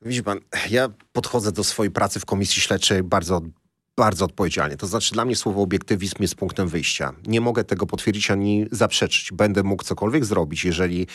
Widzi 0.02 0.22
pan, 0.22 0.40
ja 0.70 0.88
podchodzę 1.12 1.52
do 1.52 1.64
swojej 1.64 1.90
pracy 1.90 2.20
w 2.20 2.24
komisji 2.24 2.62
śledczej 2.62 3.02
bardzo, 3.02 3.40
bardzo 4.00 4.24
odpowiedzialnie. 4.24 4.76
To 4.76 4.86
znaczy 4.86 5.12
dla 5.12 5.24
mnie 5.24 5.36
słowo 5.36 5.62
obiektywizm 5.62 6.14
jest 6.20 6.34
punktem 6.34 6.68
wyjścia. 6.68 7.12
Nie 7.26 7.40
mogę 7.40 7.64
tego 7.64 7.86
potwierdzić 7.86 8.30
ani 8.30 8.66
zaprzeczyć. 8.70 9.32
Będę 9.32 9.62
mógł 9.62 9.84
cokolwiek 9.84 10.24
zrobić, 10.24 10.64
jeżeli 10.64 11.06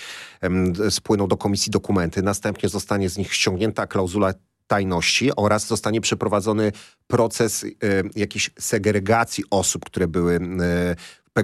spłyną 0.90 1.28
do 1.28 1.38
komisji 1.38 1.72
dokumenty, 1.72 2.22
następnie 2.22 2.70
zostanie 2.70 3.10
z 3.10 3.18
nich 3.18 3.34
ściągnięta 3.34 3.88
klauzula 3.88 4.34
tajności 4.68 5.36
oraz 5.36 5.68
zostanie 5.68 6.02
przeprowadzony 6.02 6.72
proces 7.08 7.64
y, 7.64 7.74
jakiejś 8.16 8.50
segregacji 8.60 9.44
osób, 9.50 9.86
które 9.86 10.08
były 10.08 10.36
y, 10.36 10.96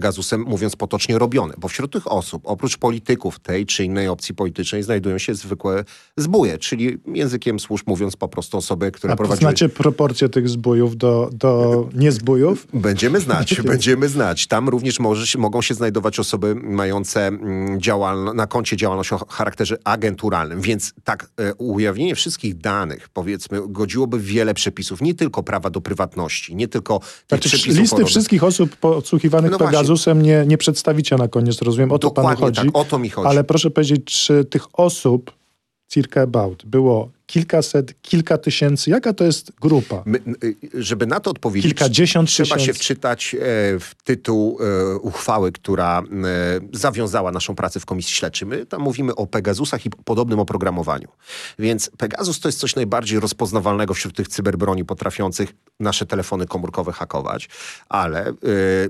Pegasusem, 0.01 0.41
mówiąc 0.41 0.75
potocznie, 0.75 1.19
robione. 1.19 1.53
Bo 1.57 1.67
wśród 1.67 1.93
tych 1.93 2.11
osób, 2.11 2.41
oprócz 2.45 2.77
polityków 2.77 3.39
tej 3.39 3.65
czy 3.65 3.83
innej 3.83 4.07
opcji 4.07 4.35
politycznej, 4.35 4.83
znajdują 4.83 5.17
się 5.17 5.35
zwykłe 5.35 5.83
zbóje, 6.17 6.57
czyli 6.57 6.97
językiem 7.13 7.59
służb 7.59 7.87
mówiąc 7.87 8.15
po 8.15 8.27
prostu 8.27 8.57
osoby, 8.57 8.91
które 8.91 9.13
A 9.13 9.15
prowadziły... 9.15 9.39
znacie 9.49 9.69
proporcje 9.69 10.29
tych 10.29 10.49
zbójów 10.49 10.97
do, 10.97 11.29
do 11.33 11.83
niezbójów? 12.03 12.67
Będziemy 12.73 13.19
znać, 13.19 13.61
będziemy 13.61 14.09
znać. 14.09 14.47
Tam 14.47 14.69
również 14.69 14.99
może, 14.99 15.37
mogą 15.39 15.61
się 15.61 15.73
znajdować 15.73 16.19
osoby 16.19 16.55
mające 16.55 17.27
mm, 17.27 17.81
działalno, 17.81 18.33
na 18.33 18.47
koncie 18.47 18.77
działalność 18.77 19.13
o 19.13 19.25
charakterze 19.29 19.77
agenturalnym, 19.83 20.61
więc 20.61 20.93
tak 21.03 21.29
e, 21.39 21.53
ujawnienie 21.55 22.15
wszystkich 22.15 22.57
danych, 22.57 23.09
powiedzmy, 23.09 23.61
godziłoby 23.67 24.19
wiele 24.19 24.53
przepisów, 24.53 25.01
nie 25.01 25.15
tylko 25.15 25.43
prawa 25.43 25.69
do 25.69 25.81
prywatności, 25.81 26.55
nie 26.55 26.67
tylko 26.67 26.99
Znaczy, 27.27 27.49
przepisów 27.49 27.77
listy 27.79 27.95
choroby. 27.95 28.09
wszystkich 28.09 28.43
osób 28.43 28.75
podsłuchiwanych 28.75 29.51
No 29.51 29.57
Pegazusem 29.81 30.21
nie, 30.21 30.43
nie 30.47 30.57
przedstawicie 30.57 31.15
na 31.15 31.27
koniec, 31.27 31.61
rozumiem, 31.61 31.91
o 31.91 31.99
to 31.99 32.11
panu 32.11 32.29
Dokładnie 32.29 32.45
chodzi. 32.45 32.71
tak, 32.71 32.81
o 32.81 32.85
to 32.85 32.99
mi 32.99 33.09
chodzi. 33.09 33.27
Ale 33.27 33.43
proszę 33.43 33.71
powiedzieć, 33.71 34.05
czy 34.05 34.45
tych 34.45 34.79
osób, 34.79 35.31
circa 35.87 36.21
about, 36.21 36.65
było 36.65 37.09
kilkaset, 37.31 38.01
kilka 38.01 38.37
tysięcy? 38.37 38.89
Jaka 38.89 39.13
to 39.13 39.23
jest 39.23 39.51
grupa? 39.61 40.03
My, 40.05 40.19
y, 40.43 40.55
żeby 40.73 41.07
na 41.07 41.19
to 41.19 41.31
odpowiedzieć, 41.31 41.71
Kilkadziesiąt 41.71 42.29
trzeba 42.29 42.49
się 42.49 42.55
tysięcy. 42.55 42.79
wczytać 42.79 43.35
e, 43.35 43.39
w 43.79 43.91
tytuł 44.03 44.59
e, 44.59 44.95
uchwały, 44.97 45.51
która 45.51 45.99
e, 45.99 46.03
zawiązała 46.73 47.31
naszą 47.31 47.55
pracę 47.55 47.79
w 47.79 47.85
Komisji 47.85 48.15
Śledczej. 48.15 48.47
My 48.47 48.65
tam 48.65 48.81
mówimy 48.81 49.15
o 49.15 49.27
Pegasusach 49.27 49.85
i 49.85 49.89
podobnym 49.89 50.39
oprogramowaniu. 50.39 51.07
Więc 51.59 51.91
Pegasus 51.97 52.39
to 52.39 52.47
jest 52.47 52.59
coś 52.59 52.75
najbardziej 52.75 53.19
rozpoznawalnego 53.19 53.93
wśród 53.93 54.15
tych 54.15 54.27
cyberbroni 54.27 54.85
potrafiących 54.85 55.53
nasze 55.79 56.05
telefony 56.05 56.45
komórkowe 56.45 56.91
hakować, 56.91 57.49
ale 57.89 58.33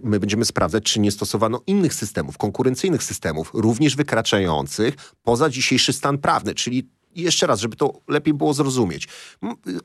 my 0.04 0.20
będziemy 0.20 0.46
sprawdzać, 0.46 0.84
czy 0.84 1.00
nie 1.00 1.12
stosowano 1.12 1.62
innych 1.68 1.94
systemów, 1.94 2.38
konkurencyjnych 2.38 3.04
systemów, 3.04 3.52
również 3.54 3.96
wykraczających 3.96 4.96
poza 5.24 5.50
dzisiejszy 5.50 5.94
stan 5.94 6.18
prawny, 6.18 6.56
czyli 6.56 6.90
jeszcze 7.16 7.48
raz, 7.48 7.60
żeby 7.60 7.76
to 7.76 7.94
lepiej 8.08 8.34
było 8.34 8.54
zrozumieć. 8.54 9.08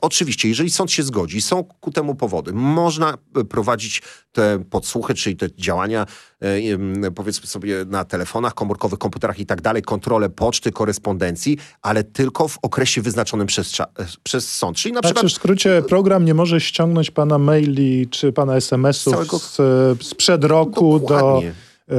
Oczywiście, 0.00 0.49
jeżeli 0.49 0.71
sąd 0.71 0.92
się 0.92 1.02
zgodzi, 1.02 1.40
są 1.40 1.64
ku 1.64 1.90
temu 1.90 2.14
powody, 2.14 2.52
można 2.52 3.18
e, 3.37 3.45
prowadzić 3.45 4.02
te 4.33 4.64
podsłuchy, 4.71 5.14
czyli 5.14 5.37
te 5.37 5.47
działania, 5.56 6.06
e, 6.42 7.11
powiedzmy 7.11 7.47
sobie, 7.47 7.85
na 7.85 8.04
telefonach 8.04 8.54
komórkowych, 8.54 8.99
komputerach 8.99 9.38
i 9.38 9.47
tak 9.47 9.61
dalej, 9.61 9.83
kontrolę 9.83 10.28
poczty, 10.30 10.73
korespondencji, 10.73 11.59
ale 11.83 12.04
tylko 12.04 12.49
w 12.49 12.59
okresie 12.62 13.02
wyznaczonym 13.02 13.47
przez, 13.47 13.80
e, 13.80 13.87
przez 14.23 14.54
sąd. 14.54 14.76
Czyli 14.76 14.92
na 14.95 15.02
przykład 15.02 15.23
Znaczy, 15.23 15.35
w 15.35 15.37
skrócie, 15.37 15.83
program 15.88 16.25
nie 16.25 16.35
może 16.35 16.61
ściągnąć 16.61 17.11
pana 17.11 17.38
maili 17.38 18.09
czy 18.11 18.33
pana 18.33 18.56
SMS-ów 18.56 19.14
Całego- 19.14 19.38
z, 19.38 19.59
sprzed 20.06 20.45
roku 20.45 21.00
do, 21.00 21.09
Dokładnie. 21.09 21.52
e, 21.88 21.95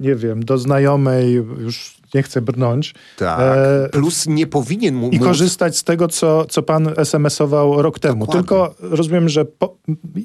nie 0.00 0.14
wiem, 0.14 0.44
do 0.44 0.58
znajomej, 0.58 1.32
już 1.32 2.01
nie 2.14 2.22
chcę 2.22 2.42
brnąć. 2.42 2.94
tak. 3.18 3.40
e, 3.40 3.88
Plus 3.88 4.26
nie 4.26 4.46
powinien 4.46 4.94
mu 4.94 5.10
I 5.10 5.18
korzystać 5.18 5.76
z 5.76 5.84
tego, 5.84 6.08
co, 6.08 6.44
co 6.44 6.62
pan 6.62 6.88
SMS-ował 6.96 7.82
rok 7.82 7.98
temu. 7.98 8.26
Dokładnie. 8.26 8.42
Tylko 8.42 8.74
rozumiem, 8.80 9.28
że 9.28 9.44
po, 9.44 9.76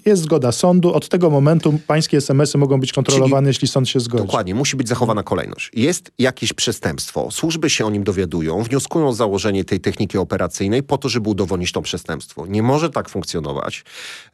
jest 0.05 0.21
zgoda 0.21 0.51
sądu. 0.51 0.93
Od 0.93 1.09
tego 1.09 1.29
momentu 1.29 1.79
pańskie 1.87 2.17
SMS-y 2.17 2.57
mogą 2.57 2.79
być 2.79 2.93
kontrolowane, 2.93 3.49
jeśli 3.49 3.67
sąd 3.67 3.89
się 3.89 3.99
zgodzi. 3.99 4.23
Dokładnie, 4.23 4.55
musi 4.55 4.77
być 4.77 4.87
zachowana 4.87 5.23
kolejność. 5.23 5.71
Jest 5.73 6.11
jakieś 6.19 6.53
przestępstwo, 6.53 7.31
służby 7.31 7.69
się 7.69 7.85
o 7.85 7.89
nim 7.89 8.03
dowiadują, 8.03 8.63
wnioskują 8.63 9.07
o 9.07 9.13
założenie 9.13 9.63
tej 9.63 9.79
techniki 9.79 10.17
operacyjnej 10.17 10.83
po 10.83 10.97
to, 10.97 11.09
żeby 11.09 11.29
udowodnić 11.29 11.71
to 11.71 11.81
przestępstwo. 11.81 12.47
Nie 12.47 12.63
może 12.63 12.89
tak 12.89 13.09
funkcjonować 13.09 13.83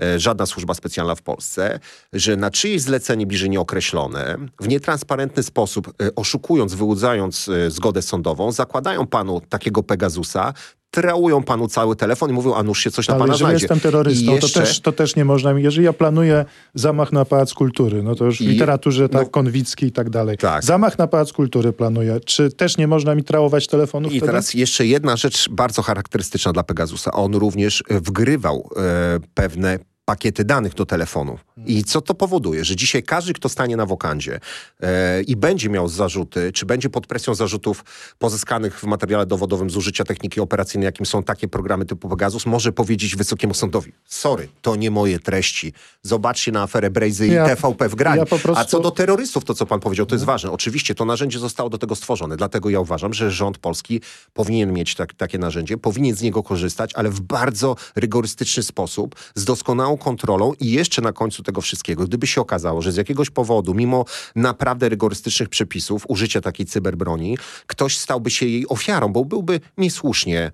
e, 0.02 0.20
żadna 0.20 0.46
służba 0.46 0.74
specjalna 0.74 1.16
w 1.16 1.22
Polsce, 1.22 1.80
że 2.14 2.38
na 2.38 2.52
czyjeś 2.52 2.82
zlecenie 2.82 3.28
bliżej 3.28 3.50
nieokreślone, 3.50 4.38
w 4.60 4.68
nietransparentny 4.68 5.44
sposób, 5.44 5.88
e, 6.02 6.16
oszukując, 6.16 6.74
wyłudzając 6.74 7.43
e, 7.50 7.72
zgodę 7.72 8.02
sądową, 8.02 8.52
zakładają 8.52 9.08
panu 9.08 9.42
takiego 9.50 9.84
Pegasusa, 9.84 10.54
traują 10.92 11.44
panu 11.44 11.68
cały 11.68 11.96
telefon 11.96 12.30
i 12.30 12.34
mówią, 12.34 12.54
a 12.56 12.64
nuż 12.64 12.80
się 12.84 12.92
coś 12.92 13.08
na 13.08 13.14
Ale 13.14 13.20
pana 13.22 13.34
jeżeli 13.34 13.46
znajdzie. 13.50 13.64
jestem 13.64 13.80
terrorystą, 13.80 14.32
I 14.32 14.36
jeszcze- 14.36 14.60
to, 14.60 14.66
też, 14.66 14.80
to 14.80 14.92
też 14.92 15.16
nie 15.16 15.26
można 15.26 15.54
mi. 15.54 15.64
Jeżeli 15.64 15.86
ja 15.86 15.94
planuję 15.94 16.46
zamach 16.74 17.12
na 17.12 17.26
Pałac 17.26 17.54
Kultury, 17.54 18.04
no 18.04 18.16
to 18.16 18.26
już 18.26 18.38
w 18.38 18.42
I- 18.42 18.48
literaturze 18.48 19.10
tak, 19.10 19.22
no- 19.24 19.30
Konwicki 19.30 19.86
i 19.86 19.92
tak 19.92 20.10
dalej. 20.10 20.38
Tak. 20.38 20.64
Zamach 20.64 20.98
na 20.98 21.08
Pałac 21.08 21.34
Kultury 21.34 21.74
planuję. 21.74 22.20
Czy 22.26 22.52
też 22.52 22.78
nie 22.78 22.88
można 22.88 23.16
mi 23.16 23.24
trałować 23.24 23.68
telefonu 23.68 24.08
I 24.08 24.12
wtedy? 24.12 24.26
teraz 24.26 24.54
jeszcze 24.54 24.86
jedna 24.86 25.16
rzecz 25.18 25.50
bardzo 25.50 25.82
charakterystyczna 25.82 26.54
dla 26.54 26.64
Pegasusa. 26.64 27.12
On 27.12 27.36
również 27.36 27.84
wgrywał 27.90 28.70
e, 28.78 29.20
pewne 29.34 29.80
pakiety 30.06 30.44
danych 30.46 30.74
do 30.74 30.86
telefonu. 30.86 31.38
I 31.66 31.84
co 31.84 32.02
to 32.02 32.14
powoduje? 32.14 32.66
Że 32.66 32.76
dzisiaj 32.76 33.04
każdy, 33.04 33.34
kto 33.34 33.50
stanie 33.50 33.78
na 33.78 33.86
wokandzie 33.86 34.40
e, 34.82 35.22
i 35.22 35.36
będzie 35.36 35.70
miał 35.70 35.88
zarzuty, 35.88 36.52
czy 36.52 36.66
będzie 36.66 36.90
pod 36.90 37.08
presją 37.08 37.36
zarzutów 37.36 37.86
pozyskanych 38.20 38.80
w 38.80 38.84
materiale 38.84 39.26
dowodowym 39.26 39.70
z 39.70 39.78
użycia 39.78 40.04
techniki 40.04 40.42
operacyjnej, 40.42 40.86
jakim 40.86 41.06
są 41.06 41.24
takie 41.24 41.48
programy 41.48 41.86
typu 41.86 42.10
Pegasus, 42.10 42.46
może 42.46 42.72
powiedzieć 42.72 43.16
wysokiemu 43.16 43.54
sądowi, 43.54 43.92
sorry, 44.06 44.48
to 44.62 44.76
nie 44.76 44.92
moje 44.92 45.20
treści. 45.20 45.74
Zobaczcie 46.02 46.52
na 46.52 46.62
aferę 46.64 46.90
Brejzy 46.90 47.28
i 47.28 47.32
Ja- 47.32 47.46
TVP 47.56 47.90
w 47.90 47.96
graniu. 47.96 48.20
ja 48.20 48.26
prostu- 48.26 48.56
A 48.62 48.66
co 48.66 48.80
do 48.80 48.92
terrorystów, 48.92 49.44
to 49.46 49.54
co 49.54 49.66
pan 49.66 49.80
powiedział, 49.80 50.06
to 50.06 50.16
jest 50.16 50.26
ważne. 50.26 50.52
Oczywiście 50.52 50.96
to 50.96 51.06
narzędzie 51.06 51.40
zostało 51.40 51.70
do 51.70 51.78
tego 51.78 51.96
stworzone, 51.96 52.38
dlatego 52.38 52.70
ja 52.70 52.80
uważam, 52.80 53.14
że 53.14 53.32
rząd 53.32 53.58
polski 53.58 54.02
powinien 54.34 54.74
mieć 54.74 54.96
tak, 54.96 55.14
takie 55.14 55.38
narzędzie, 55.38 55.78
powinien 55.78 56.16
z 56.16 56.22
niego 56.22 56.44
korzystać, 56.44 56.92
ale 56.94 57.10
w 57.10 57.20
bardzo 57.22 57.76
rygorystyczny 57.96 58.64
sposób, 58.64 59.16
z 59.36 59.46
doskonałą 59.46 59.93
kontrolą 59.98 60.54
i 60.60 60.72
jeszcze 60.72 61.02
na 61.02 61.14
końcu 61.14 61.44
tego 61.44 61.62
wszystkiego, 61.62 62.04
gdyby 62.04 62.28
się 62.28 62.42
okazało, 62.42 62.82
że 62.82 62.92
z 62.92 62.96
jakiegoś 62.96 63.30
powodu, 63.30 63.74
mimo 63.74 64.06
naprawdę 64.36 64.90
rygorystycznych 64.90 65.50
przepisów, 65.50 66.04
użycia 66.08 66.42
takiej 66.42 66.66
cyberbroni, 66.66 67.38
ktoś 67.68 67.98
stałby 67.98 68.32
się 68.32 68.46
jej 68.46 68.68
ofiarą, 68.68 69.14
bo 69.14 69.26
byłby 69.26 69.60
niesłusznie 69.78 70.52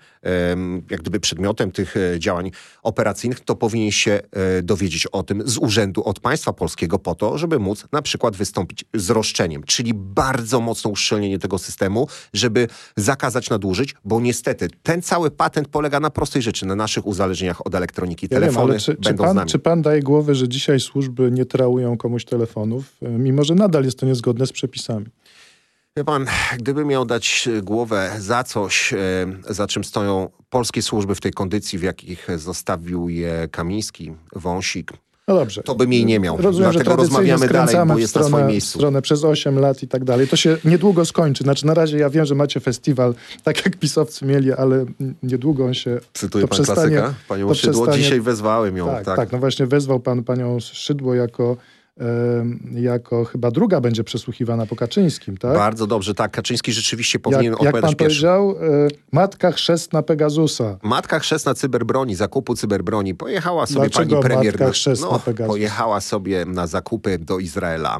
jak 0.90 1.02
gdyby 1.02 1.20
przedmiotem 1.20 1.72
tych 1.72 1.98
e, 1.98 2.20
działań 2.20 2.52
operacyjnych, 2.84 3.40
to 3.40 3.56
powinien 3.56 3.92
się 3.92 4.12
e, 4.12 4.62
dowiedzieć 4.62 5.08
o 5.08 5.24
tym 5.24 5.44
z 5.46 5.58
urzędu 5.58 6.04
od 6.04 6.20
państwa 6.20 6.54
polskiego 6.54 7.00
po 7.00 7.16
to, 7.16 7.38
żeby 7.38 7.60
móc 7.60 7.86
na 7.92 8.02
przykład 8.02 8.36
wystąpić 8.36 8.86
z 8.94 9.10
roszczeniem, 9.10 9.64
czyli 9.64 9.94
bardzo 9.94 10.60
mocne 10.60 10.92
uszczelnienie 10.92 11.40
tego 11.40 11.58
systemu, 11.58 12.08
żeby 12.34 12.68
zakazać 12.96 13.50
nadużyć, 13.50 13.96
bo 14.06 14.22
niestety 14.22 14.68
ten 14.84 15.02
cały 15.02 15.32
patent 15.32 15.68
polega 15.68 16.00
na 16.00 16.10
prostej 16.10 16.42
rzeczy, 16.42 16.66
na 16.66 16.76
naszych 16.76 17.06
uzależnieniach 17.06 17.68
od 17.68 17.76
elektroniki. 17.76 18.28
Ja 18.32 18.40
Telefony 18.40 18.80
czy, 18.80 18.96
czy, 18.96 19.02
będą 19.02 19.29
z 19.29 19.29
pan, 19.36 19.48
czy 19.48 19.60
pan 19.60 19.82
daje 19.82 20.02
głowy, 20.02 20.36
że 20.36 20.50
dzisiaj 20.50 20.80
służby 20.80 21.32
nie 21.32 21.46
traują 21.46 21.98
komuś 21.98 22.26
telefonów, 22.26 22.96
e, 23.02 23.10
mimo 23.10 23.44
że 23.44 23.56
nadal 23.56 23.84
jest 23.84 24.00
to 24.00 24.06
niezgodne 24.06 24.46
z 24.48 24.52
przepisami? 24.52 25.06
Wie 25.98 26.04
pan, 26.04 26.26
gdyby 26.58 26.86
miał 26.86 27.06
dać 27.06 27.50
głowę 27.64 28.12
za 28.20 28.44
coś, 28.44 28.94
e, 28.94 28.98
za 29.50 29.68
czym 29.68 29.84
stoją 29.84 30.30
polskie 30.50 30.82
służby 30.82 31.16
w 31.16 31.22
tej 31.22 31.32
kondycji, 31.32 31.80
w 31.80 31.84
jakich 31.84 32.28
zostawił 32.36 33.10
je 33.10 33.48
Kamiński, 33.52 34.14
Wąsik, 34.36 34.94
No 35.30 35.36
dobrze. 35.36 35.64
to 35.64 35.76
bym 35.76 35.94
jej 35.94 36.06
nie 36.06 36.20
miał. 36.20 36.38
Rozumiem, 36.38 36.72
Dlatego 36.72 36.92
że 36.92 36.98
rozmawiamy 36.98 37.48
dalej, 37.48 37.76
bo 37.88 37.98
jest 37.98 38.16
na 38.16 38.22
stronę, 38.22 38.28
swoim 38.30 38.46
w 38.46 38.50
miejscu. 38.50 38.78
stronę 38.80 39.02
przez 39.02 39.24
8 39.24 39.60
lat 39.60 39.84
i 39.84 39.88
tak 39.88 40.04
dalej. 40.04 40.28
To 40.28 40.36
się 40.36 40.58
niedługo 40.66 41.06
skończy. 41.06 41.44
Znaczy 41.44 41.66
na 41.66 41.74
razie 41.74 41.98
ja 41.98 42.10
wiem, 42.10 42.26
że 42.26 42.36
macie 42.36 42.60
festiwal, 42.60 43.14
tak 43.44 43.66
jak 43.66 43.78
pisowcy 43.78 44.26
mieli, 44.26 44.54
ale 44.54 44.86
niedługo 45.24 45.66
on 45.66 45.74
się 45.74 46.00
Cytuje 46.14 46.48
to 46.48 46.56
pan 46.56 46.66
klasyka? 46.66 47.14
Panią 47.28 47.54
Szydło? 47.54 47.74
przestanie- 47.84 48.04
Dzisiaj 48.04 48.22
wezwałem 48.22 48.78
ją. 48.78 48.86
Tak, 48.88 49.06
Tak, 49.06 49.16
tak, 49.16 49.32
No 49.32 49.38
właśnie 49.40 49.66
wezwał 49.68 50.00
pan 50.00 50.24
panią 50.24 50.60
Szydło 50.60 51.14
jako, 51.16 51.58
jako 52.74 53.26
chyba 53.26 53.52
druga 53.52 53.82
będzie 53.82 54.04
przesłuchiwana 54.04 54.66
po 54.66 54.76
Kaczyńskim, 54.76 55.38
tak? 55.38 55.54
Bardzo 55.58 55.88
dobrze, 55.88 56.14
tak. 56.14 56.32
Kaczyński 56.32 56.72
rzeczywiście 56.74 57.20
powinien 57.20 57.44
jak, 57.44 57.52
jak 57.52 57.62
odpowiadać 57.62 57.82
pan 57.92 57.96
pierwszy. 57.96 58.22
powiedział, 58.22 58.52
e, 58.52 58.88
matka 59.12 59.52
chrzestna 59.52 60.04
Pegasusa. 60.04 60.78
Matka 60.84 61.20
chrzestna 61.20 61.54
cyberbroni, 61.54 62.16
zakupu 62.16 62.56
cyberbroni. 62.56 63.16
Pojechała 63.16 63.66
sobie 63.66 63.80
Dlaczego 63.90 64.16
pani 64.16 64.24
premier. 64.24 64.54
matka 64.54 64.66
na- 64.66 64.72
chrzestna 64.72 65.08
no, 65.12 65.20
Pegasus? 65.20 65.48
pojechała 65.52 66.02
sobie 66.02 66.46
na 66.46 66.68
zakupy 66.68 67.18
do 67.18 67.40
Izraela. 67.40 68.00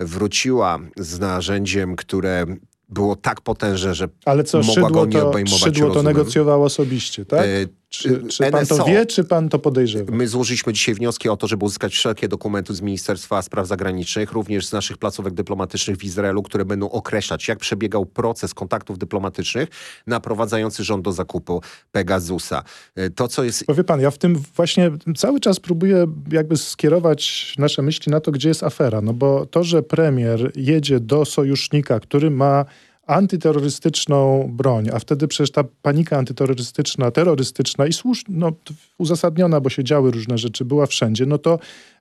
Wróciła 0.00 0.78
z 0.96 1.18
narzędziem, 1.18 1.96
które 1.96 2.44
było 2.88 3.16
tak 3.16 3.40
potężne, 3.40 3.94
że 3.94 4.08
Ale 4.24 4.44
co, 4.44 4.58
mogła 4.58 4.74
Szydło 4.74 4.90
go 4.90 5.06
nie 5.06 5.12
to, 5.20 5.28
obejmować 5.30 5.60
Szydło 5.60 5.88
to 5.88 5.94
rozumem. 5.94 6.16
negocjował 6.16 6.62
osobiście, 6.62 7.24
tak? 7.24 7.40
E, 7.40 7.46
Czy, 7.88 8.22
czy 8.28 8.50
pan 8.50 8.66
to 8.66 8.74
NSO. 8.74 8.84
wie, 8.84 9.06
czy 9.06 9.24
pan 9.24 9.48
to 9.48 9.58
podejrzewa? 9.58 10.12
My 10.12 10.28
złożyliśmy 10.28 10.72
dzisiaj 10.72 10.94
wnioski 10.94 11.28
o 11.28 11.36
to, 11.36 11.46
żeby 11.46 11.64
uzyskać 11.64 11.92
wszelkie 11.92 12.28
dokumenty 12.28 12.74
z 12.74 12.80
Ministerstwa 12.80 13.42
Spraw 13.42 13.66
Zagranicznych, 13.66 14.32
również 14.32 14.66
z 14.66 14.72
naszych 14.72 14.98
placówek 14.98 15.34
dyplomatycznych 15.34 15.96
w 15.96 16.04
Izraelu, 16.04 16.42
które 16.42 16.64
będą 16.64 16.90
określać, 16.90 17.48
jak 17.48 17.58
przebiegał 17.58 18.06
proces 18.06 18.54
kontaktów 18.54 18.98
dyplomatycznych 18.98 19.68
naprowadzający 20.06 20.84
rząd 20.84 21.04
do 21.04 21.12
zakupu 21.12 21.62
Pegasusa. 21.92 22.62
E, 22.96 23.10
To, 23.10 23.28
co 23.28 23.44
jest 23.44 23.64
Bo 23.66 23.74
wie 23.74 23.84
pan, 23.84 24.00
ja 24.00 24.10
w 24.10 24.18
tym 24.18 24.42
właśnie 24.56 24.90
cały 25.16 25.40
czas 25.40 25.60
próbuję 25.60 26.06
jakby 26.32 26.56
skierować 26.56 27.54
nasze 27.58 27.82
myśli 27.82 28.12
na 28.12 28.20
to, 28.20 28.32
gdzie 28.32 28.48
jest 28.48 28.62
afera. 28.62 29.00
No 29.00 29.12
bo 29.12 29.46
to, 29.46 29.64
że 29.64 29.82
premier 29.82 30.52
jedzie 30.56 31.00
do 31.00 31.24
sojusznika, 31.24 32.00
który 32.00 32.30
ma 32.30 32.64
antyterrorystyczną 33.06 34.48
broń, 34.52 34.88
a 34.92 34.98
wtedy 34.98 35.28
przecież 35.28 35.50
ta 35.50 35.64
panika 35.82 36.18
antyterrorystyczna, 36.18 37.10
terrorystyczna 37.10 37.86
i 37.86 37.92
słuszna, 37.92 38.34
no, 38.38 38.52
uzasadniona, 38.98 39.60
bo 39.60 39.70
się 39.70 39.84
działy 39.84 40.10
różne 40.10 40.38
rzeczy, 40.38 40.64
była 40.64 40.86
wszędzie, 40.86 41.26
no 41.26 41.38
to 41.38 41.58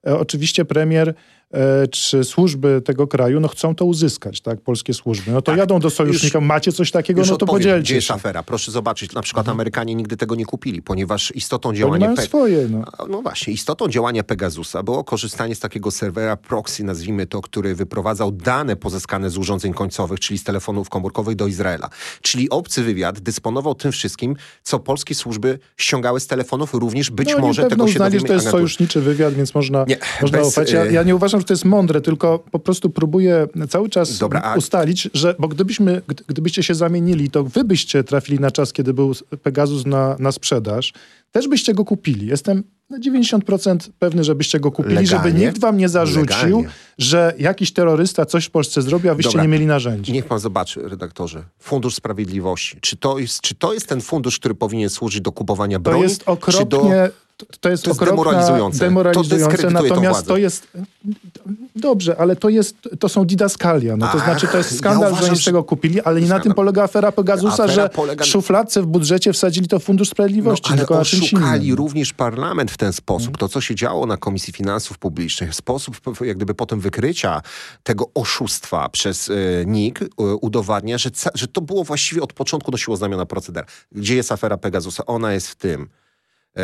e, 0.07 0.17
oczywiście 0.17 0.65
premier 0.65 1.13
czy 1.91 2.23
służby 2.23 2.81
tego 2.85 3.07
kraju 3.07 3.39
no, 3.39 3.47
chcą 3.47 3.75
to 3.75 3.85
uzyskać, 3.85 4.41
tak, 4.41 4.61
polskie 4.61 4.93
służby. 4.93 5.31
No 5.31 5.41
to 5.41 5.51
Tak. 5.51 5.57
jadą 5.59 5.79
do 5.79 5.89
sojusznika, 5.89 6.39
Już- 6.39 6.47
macie 6.47 6.71
coś 6.71 6.91
takiego, 6.91 7.21
no 7.21 7.27
to 7.27 7.33
odpowiem, 7.33 7.55
podzielcie 7.55 7.81
gdzie 7.83 7.95
jest 7.95 8.07
się. 8.07 8.13
afera. 8.13 8.43
Proszę 8.43 8.71
zobaczyć, 8.71 9.13
na 9.13 9.21
przykład 9.21 9.49
Amerykanie 9.49 9.95
nigdy 9.95 10.17
tego 10.17 10.35
nie 10.35 10.45
kupili, 10.45 10.81
ponieważ 10.81 11.35
istotą 11.35 11.73
działania... 11.73 12.13
Pe- 12.13 12.21
swoje, 12.25 12.67
no. 12.67 12.83
No 13.09 13.21
właśnie, 13.21 13.53
istotą 13.53 13.87
działania 13.89 14.23
Pegasusa 14.23 14.83
było 14.83 15.03
korzystanie 15.03 15.55
z 15.55 15.59
takiego 15.59 15.91
serwera 15.91 16.37
proxy, 16.37 16.83
nazwijmy 16.83 17.25
to, 17.27 17.41
który 17.41 17.75
wyprowadzał 17.75 18.31
dane 18.31 18.75
pozyskane 18.75 19.29
z 19.29 19.37
urządzeń 19.37 19.73
końcowych, 19.73 20.19
czyli 20.19 20.39
z 20.39 20.43
telefonów 20.43 20.89
komórkowych 20.89 21.35
do 21.35 21.47
Izraela. 21.47 21.89
Czyli 22.21 22.49
obcy 22.49 22.83
wywiad 22.83 23.19
dysponował 23.19 23.75
tym 23.75 23.91
wszystkim, 23.91 24.35
co 24.63 24.79
polskie 24.79 25.15
służby 25.15 25.59
ściągały 25.77 26.19
z 26.19 26.27
telefonów, 26.27 26.73
również 26.73 27.09
być 27.11 27.29
no, 27.31 27.39
może 27.39 27.63
tego 27.63 27.87
się 27.87 27.91
uznali, 27.93 28.13
że 28.13 28.19
dowiemy 28.19 28.27
to 28.27 28.33
jest 28.33 28.49
sojuszniczy 28.51 29.01
wywiad, 29.01 29.33
więc 29.33 29.55
można, 29.55 29.85
Nie, 29.87 29.97
można 30.21 30.37
bez, 30.37 30.47
ufać. 30.47 30.71
Ja, 30.71 30.85
y- 30.85 30.91
ja 30.93 31.03
nie 31.03 31.15
uważam, 31.15 31.41
że 31.45 31.47
to 31.47 31.53
jest 31.53 31.65
mądre, 31.65 32.01
tylko 32.01 32.39
po 32.51 32.59
prostu 32.59 32.89
próbuję 32.89 33.47
cały 33.69 33.89
czas 33.89 34.17
Dobra, 34.17 34.41
a- 34.41 34.55
ustalić, 34.55 35.09
że, 35.13 35.35
bo 35.39 35.47
gdybyśmy, 35.47 36.01
gdy- 36.07 36.23
gdybyście 36.27 36.63
się 36.63 36.75
zamienili, 36.75 37.29
to 37.29 37.43
wy 37.43 37.63
byście 37.63 38.03
trafili 38.03 38.39
na 38.39 38.51
czas, 38.51 38.73
kiedy 38.73 38.93
był 38.93 39.13
Pegasus 39.43 39.85
na, 39.85 40.15
na 40.19 40.31
sprzedaż, 40.31 40.93
też 41.31 41.47
byście 41.47 41.73
go 41.73 41.85
kupili. 41.85 42.27
Jestem 42.27 42.63
na 42.89 42.99
90% 42.99 43.77
pewny, 43.99 44.23
że 44.23 44.35
byście 44.35 44.59
go 44.59 44.71
kupili, 44.71 45.07
żeby 45.07 45.23
Legalnie? 45.23 45.45
nikt 45.45 45.59
wam 45.59 45.77
nie 45.77 45.89
zarzucił, 45.89 46.21
Legalnie. 46.21 46.69
że 46.97 47.33
jakiś 47.39 47.73
terrorysta 47.73 48.25
coś 48.25 48.45
w 48.45 48.49
Polsce 48.51 48.81
zrobił, 48.81 49.11
a 49.11 49.15
wyście 49.15 49.29
Dobra. 49.29 49.43
nie 49.43 49.47
mieli 49.49 49.65
narzędzi. 49.65 50.11
Niech 50.13 50.25
pan 50.25 50.39
zobaczy, 50.39 50.81
redaktorze. 50.89 51.43
Fundusz 51.59 51.95
Sprawiedliwości. 51.95 52.77
Czy 52.81 52.97
to 52.97 53.19
jest, 53.19 53.41
czy 53.41 53.55
to 53.55 53.73
jest 53.73 53.87
ten 53.87 54.01
fundusz, 54.01 54.39
który 54.39 54.55
powinien 54.55 54.89
służyć 54.89 55.21
do 55.21 55.31
kupowania 55.31 55.77
To 55.77 55.81
broni? 55.83 56.01
jest 56.03 56.23
czy 56.51 56.65
do... 56.65 56.89
to, 57.37 57.45
to 57.59 57.69
jest 57.69 57.83
to 57.83 57.89
jest 57.89 58.01
okropna, 58.01 58.23
demoralizujące. 58.31 58.79
To 58.79 58.85
demoralizujące 58.85 59.57
tą 59.57 59.69
natomiast 59.69 60.27
to 60.27 60.37
jest, 60.37 60.67
dobrze, 61.75 62.17
ale 62.17 62.35
to 62.35 62.49
jest, 62.49 62.75
to 62.99 63.09
są 63.09 63.25
didaskalia, 63.25 63.97
no 63.97 64.07
to 64.07 64.13
Ach, 64.17 64.23
znaczy 64.23 64.47
to 64.47 64.57
jest 64.57 64.71
ja 64.71 64.77
skandal, 64.77 65.09
że 65.09 65.11
uważam, 65.11 65.29
oni 65.29 65.37
z 65.37 65.39
że- 65.39 65.45
tego 65.45 65.63
kupili, 65.63 66.01
ale 66.01 66.21
nie 66.21 66.27
na 66.27 66.39
tym 66.39 66.53
polega 66.53 66.83
afera 66.83 67.11
Pegasusa, 67.11 67.63
Afera 67.63 67.73
że 67.73 67.89
polega- 67.89 68.23
w 68.23 68.27
szufladce 68.27 68.81
w 68.81 68.85
budżecie 68.85 69.33
wsadzili 69.33 69.67
to 69.67 69.79
w 69.79 69.83
Fundusz 69.83 70.09
Sprawiedliwości, 70.09 70.63
No, 70.63 70.69
ale 70.69 70.77
tylko 70.77 70.99
oszukali 70.99 71.75
również 71.75 72.13
parlament 72.13 72.71
w 72.71 72.77
ten 72.77 72.93
sposób. 72.93 73.37
To, 73.37 73.49
co 73.49 73.61
się 73.61 73.75
działo 73.75 74.05
na 74.05 74.17
Komisji 74.17 74.53
Finansów 74.53 74.97
Publicznych, 74.97 75.55
sposób 75.55 75.95
jak 76.21 76.37
gdyby 76.37 76.53
potem 76.53 76.79
wykrycia 76.79 77.41
tego 77.83 78.09
oszustwa 78.13 78.89
przez 78.89 79.29
e, 79.29 79.33
NIK 79.65 80.01
e, 80.01 80.05
udowadnia, 80.41 80.97
że, 80.97 81.09
że 81.33 81.47
to 81.47 81.61
było 81.61 81.83
właściwie 81.83 82.21
od 82.21 82.33
początku 82.33 82.71
nosiło 82.71 82.97
znamiona 82.97 83.25
proceder. 83.25 83.65
Gdzie 83.91 84.15
jest 84.15 84.31
afera 84.31 84.57
Pegasusa? 84.57 85.05
Ona 85.05 85.33
jest 85.33 85.47
w 85.49 85.55
tym, 85.55 85.89
e, 86.57 86.61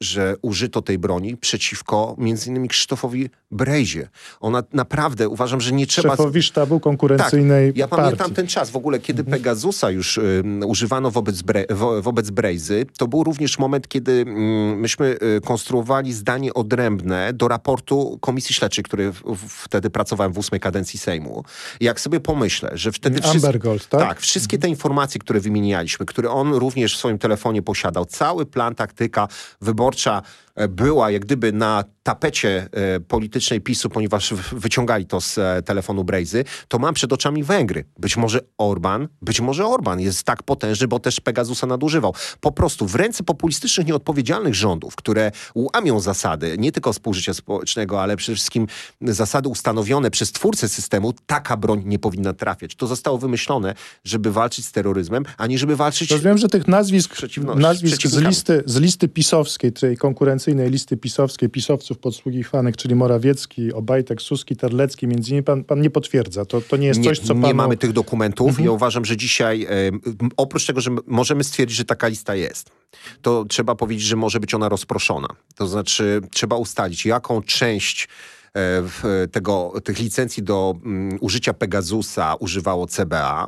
że 0.00 0.36
użyto 0.42 0.82
tej 0.82 0.98
broni 0.98 1.36
przeciwko 1.36 2.14
między 2.18 2.50
innymi 2.50 2.68
Krzysztofowi 2.68 3.30
Brejzie. 3.50 4.08
Ona 4.40 4.62
naprawdę, 4.72 5.28
uważam, 5.28 5.60
że 5.60 5.72
nie 5.72 5.86
trzeba... 5.86 6.10
Szefowi 6.10 6.42
sztabu 6.42 6.80
konkurencyjnej 6.80 7.68
Tak, 7.68 7.76
ja 7.76 7.88
partii. 7.88 8.04
pamiętam 8.04 8.34
ten 8.34 8.46
czas 8.46 8.70
w 8.70 8.76
ogóle, 8.76 8.98
kiedy 8.98 9.24
Pegasusa 9.24 9.90
już 9.90 10.18
ym, 10.18 10.62
używano 10.66 11.10
wobec, 11.10 11.42
bre, 11.42 11.64
wo, 11.70 12.02
wobec 12.02 12.30
Brejzy. 12.30 12.86
To 12.98 13.08
był 13.08 13.24
również 13.24 13.58
moment, 13.58 13.88
kiedy 13.88 14.12
ym, 14.12 14.80
myśmy 14.80 15.16
y, 15.36 15.40
konstruowali 15.40 16.12
zdanie 16.12 16.54
odrębne 16.54 17.32
do 17.32 17.48
raportu 17.48 18.18
Komisji 18.20 18.54
Śledczej, 18.54 18.84
który 18.84 19.12
w, 19.12 19.22
w, 19.22 19.64
wtedy 19.64 19.90
pracowałem 19.90 20.32
w 20.32 20.38
ósmej 20.38 20.60
kadencji 20.60 20.98
Sejmu. 20.98 21.44
Jak 21.80 22.00
sobie 22.00 22.20
pomyślę, 22.20 22.70
że 22.74 22.92
wtedy... 22.92 23.20
wszyscy- 23.20 23.36
Amber 23.36 23.58
Gold, 23.58 23.88
tak? 23.88 24.00
Tak, 24.00 24.20
wszystkie 24.20 24.58
te 24.58 24.68
informacje, 24.68 25.20
które 25.20 25.40
wymienialiśmy, 25.40 26.06
które 26.06 26.30
on 26.30 26.54
również 26.54 26.94
w 26.94 26.98
swoim 26.98 27.18
telefonie 27.18 27.62
posiadał, 27.62 28.04
cały 28.04 28.46
plan, 28.46 28.74
taktyka 28.74 29.28
wyborcza 29.60 29.89
e, 29.96 30.22
była 30.68 31.10
jak 31.10 31.24
gdyby 31.24 31.52
na 31.52 31.84
tapecie 32.02 32.68
e, 32.72 33.00
politycznej 33.00 33.60
PiSu, 33.60 33.90
ponieważ 33.90 34.34
wyciągali 34.52 35.06
to 35.06 35.20
z 35.20 35.38
e, 35.38 35.62
telefonu 35.62 36.04
Brejzy, 36.04 36.44
to 36.68 36.78
mam 36.78 36.94
przed 36.94 37.12
oczami 37.12 37.44
Węgry. 37.44 37.84
Być 37.98 38.16
może 38.16 38.40
Orban, 38.58 39.08
być 39.22 39.40
może 39.40 39.66
Orban 39.66 40.00
jest 40.00 40.22
tak 40.22 40.42
potężny, 40.42 40.88
bo 40.88 40.98
też 40.98 41.20
Pegasusa 41.20 41.66
nadużywał. 41.66 42.14
Po 42.40 42.52
prostu 42.52 42.86
w 42.86 42.94
ręce 42.94 43.22
populistycznych, 43.24 43.86
nieodpowiedzialnych 43.86 44.54
rządów, 44.54 44.96
które 44.96 45.32
łamią 45.54 46.00
zasady 46.00 46.56
nie 46.58 46.72
tylko 46.72 46.92
współżycia 46.92 47.34
społecznego, 47.34 48.02
ale 48.02 48.16
przede 48.16 48.36
wszystkim 48.36 48.66
zasady 49.00 49.48
ustanowione 49.48 50.10
przez 50.10 50.32
twórcę 50.32 50.68
systemu, 50.68 51.12
taka 51.26 51.56
broń 51.56 51.82
nie 51.86 51.98
powinna 51.98 52.32
trafiać. 52.32 52.74
To 52.74 52.86
zostało 52.86 53.18
wymyślone, 53.18 53.74
żeby 54.04 54.32
walczyć 54.32 54.66
z 54.66 54.72
terroryzmem, 54.72 55.24
a 55.36 55.46
nie 55.46 55.58
żeby 55.58 55.76
walczyć... 55.76 56.10
Rozumiem, 56.10 56.38
że 56.38 56.48
tych 56.48 56.68
nazwisk, 56.68 57.16
nazwisk 57.56 58.06
z, 58.06 58.16
listy, 58.18 58.62
z 58.66 58.76
listy 58.76 59.08
pisowskiej, 59.08 59.72
tej 59.72 59.96
konkurencyjnej 60.40 60.70
listy 60.70 60.96
pisowskiej, 60.96 61.48
pisowców 61.48 61.98
podsługiwanych, 61.98 62.76
czyli 62.76 62.94
Morawiecki, 62.94 63.72
Obajtek, 63.72 64.22
Suski, 64.22 64.56
Terlecki, 64.56 65.06
między 65.06 65.30
innymi 65.30 65.44
pan, 65.44 65.64
pan 65.64 65.80
nie 65.80 65.90
potwierdza. 65.90 66.44
To, 66.44 66.60
to 66.60 66.76
nie 66.76 66.86
jest 66.86 67.00
nie, 67.00 67.04
coś, 67.04 67.18
co 67.18 67.22
nie 67.22 67.28
panu... 67.28 67.38
Mhm. 67.38 67.56
mamy 67.56 67.76
tych 67.76 67.92
dokumentów. 67.92 68.60
Ja 68.60 68.70
uważam, 68.70 69.04
że 69.04 69.16
dzisiaj, 69.16 69.66
oprócz 70.36 70.66
tego, 70.66 70.80
że 70.80 70.90
możemy 71.06 71.44
stwierdzić, 71.44 71.76
że 71.76 71.84
taka 71.84 72.08
lista 72.08 72.34
jest, 72.34 72.70
to 73.22 73.44
trzeba 73.44 73.74
powiedzieć, 73.74 74.06
że 74.06 74.16
może 74.16 74.40
być 74.40 74.54
ona 74.54 74.68
rozproszona. 74.68 75.28
To 75.56 75.66
znaczy, 75.66 76.20
trzeba 76.30 76.56
ustalić, 76.56 77.06
jaką 77.06 77.42
część 77.42 78.08
e, 78.54 79.28
tego, 79.28 79.72
tych 79.84 79.98
licencji 79.98 80.42
do 80.42 80.74
mm, 80.84 81.18
użycia 81.20 81.54
Pegasusa 81.54 82.34
używało 82.34 82.86
CBA, 82.86 83.46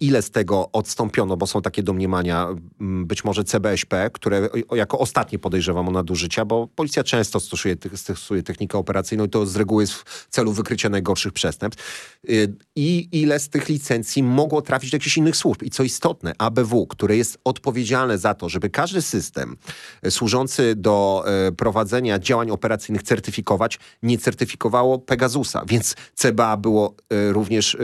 ile 0.00 0.22
z 0.22 0.30
tego 0.30 0.72
odstąpiono, 0.72 1.36
bo 1.36 1.46
są 1.46 1.62
takie 1.62 1.82
domniemania, 1.82 2.48
być 2.80 3.24
może 3.24 3.44
CBŚP, 3.44 4.10
które 4.12 4.48
jako 4.74 4.98
ostatnie 4.98 5.38
podejrzewam 5.38 5.88
o 5.88 5.90
nadużycia, 5.90 6.44
bo 6.44 6.66
policja 6.66 7.04
często 7.04 7.40
stosuje, 7.40 7.76
stosuje 7.94 8.42
technikę 8.42 8.78
operacyjną 8.78 9.24
i 9.24 9.28
to 9.28 9.46
z 9.46 9.56
reguły 9.56 9.82
jest 9.82 9.92
w 9.92 10.26
celu 10.30 10.52
wykrycia 10.52 10.88
najgorszych 10.88 11.32
przestępstw. 11.32 12.18
Y, 12.30 12.54
I 12.76 13.08
ile 13.12 13.38
z 13.38 13.48
tych 13.48 13.68
licencji 13.68 14.22
mogło 14.22 14.62
trafić 14.62 14.90
do 14.90 14.96
jakichś 14.96 15.16
innych 15.16 15.36
służb. 15.36 15.62
I 15.62 15.70
co 15.70 15.82
istotne, 15.82 16.32
ABW, 16.38 16.86
które 16.86 17.16
jest 17.16 17.38
odpowiedzialne 17.44 18.18
za 18.18 18.34
to, 18.34 18.48
żeby 18.48 18.70
każdy 18.70 19.02
system 19.02 19.56
e, 20.02 20.10
służący 20.10 20.74
do 20.74 21.24
e, 21.26 21.52
prowadzenia 21.52 22.18
działań 22.18 22.50
operacyjnych 22.50 23.02
certyfikować, 23.02 23.78
nie 24.02 24.18
certyfikowało 24.18 24.98
Pegasusa. 24.98 25.64
Więc 25.68 25.96
CBA 26.14 26.56
było 26.56 26.94
e, 27.10 27.32
również 27.32 27.76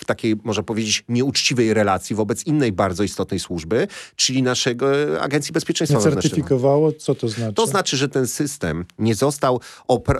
w 0.00 0.04
takiej, 0.04 0.36
można 0.44 0.62
powiedzieć, 0.62 1.04
nieuczciwej 1.08 1.74
relacji 1.74 2.16
wobec 2.16 2.46
innej 2.46 2.72
bardzo 2.72 3.02
istotnej 3.02 3.40
służby, 3.40 3.88
czyli 4.16 4.42
naszego 4.42 5.14
e, 5.14 5.20
Agencji 5.20 5.52
Bezpieczeństwa 5.52 5.98
Nie 5.98 6.04
Wewnętrznego. 6.04 6.34
certyfikowało? 6.36 6.92
Co 6.92 7.14
to 7.14 7.28
znaczy? 7.28 7.54
To 7.54 7.66
znaczy, 7.66 7.96
że 7.96 8.08
ten 8.08 8.26
system 8.26 8.84
nie 8.98 9.14
został 9.14 9.60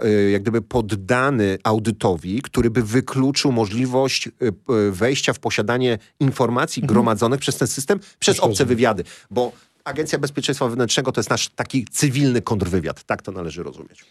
y, 0.05 0.31
jak 0.31 0.43
gdyby 0.43 0.63
poddany 0.63 1.59
audytowi, 1.65 2.43
który 2.43 2.71
by 2.71 2.83
wykluczył 2.83 3.53
możliwość 3.53 4.29
y, 4.29 4.33
wejścia 4.91 5.33
w 5.33 5.39
posiadanie 5.39 5.99
informacji 6.21 6.83
gromadzonych 6.83 7.41
przez 7.41 7.57
ten 7.57 7.69
system 7.69 8.01
przez 8.19 8.41
obce 8.41 8.65
wywiady. 8.65 9.05
Bo 9.31 9.53
Agencja 9.85 10.19
Bezpieczeństwa 10.19 10.69
Wewnętrznego 10.69 11.13
to 11.13 11.21
jest 11.21 11.31
nasz 11.31 11.49
taki 11.49 11.85
cywilny 11.91 12.43
kontrwywiad. 12.43 13.05
Tak 13.05 13.23
to 13.23 13.33
należy 13.33 13.63
rozumieć. 13.63 14.05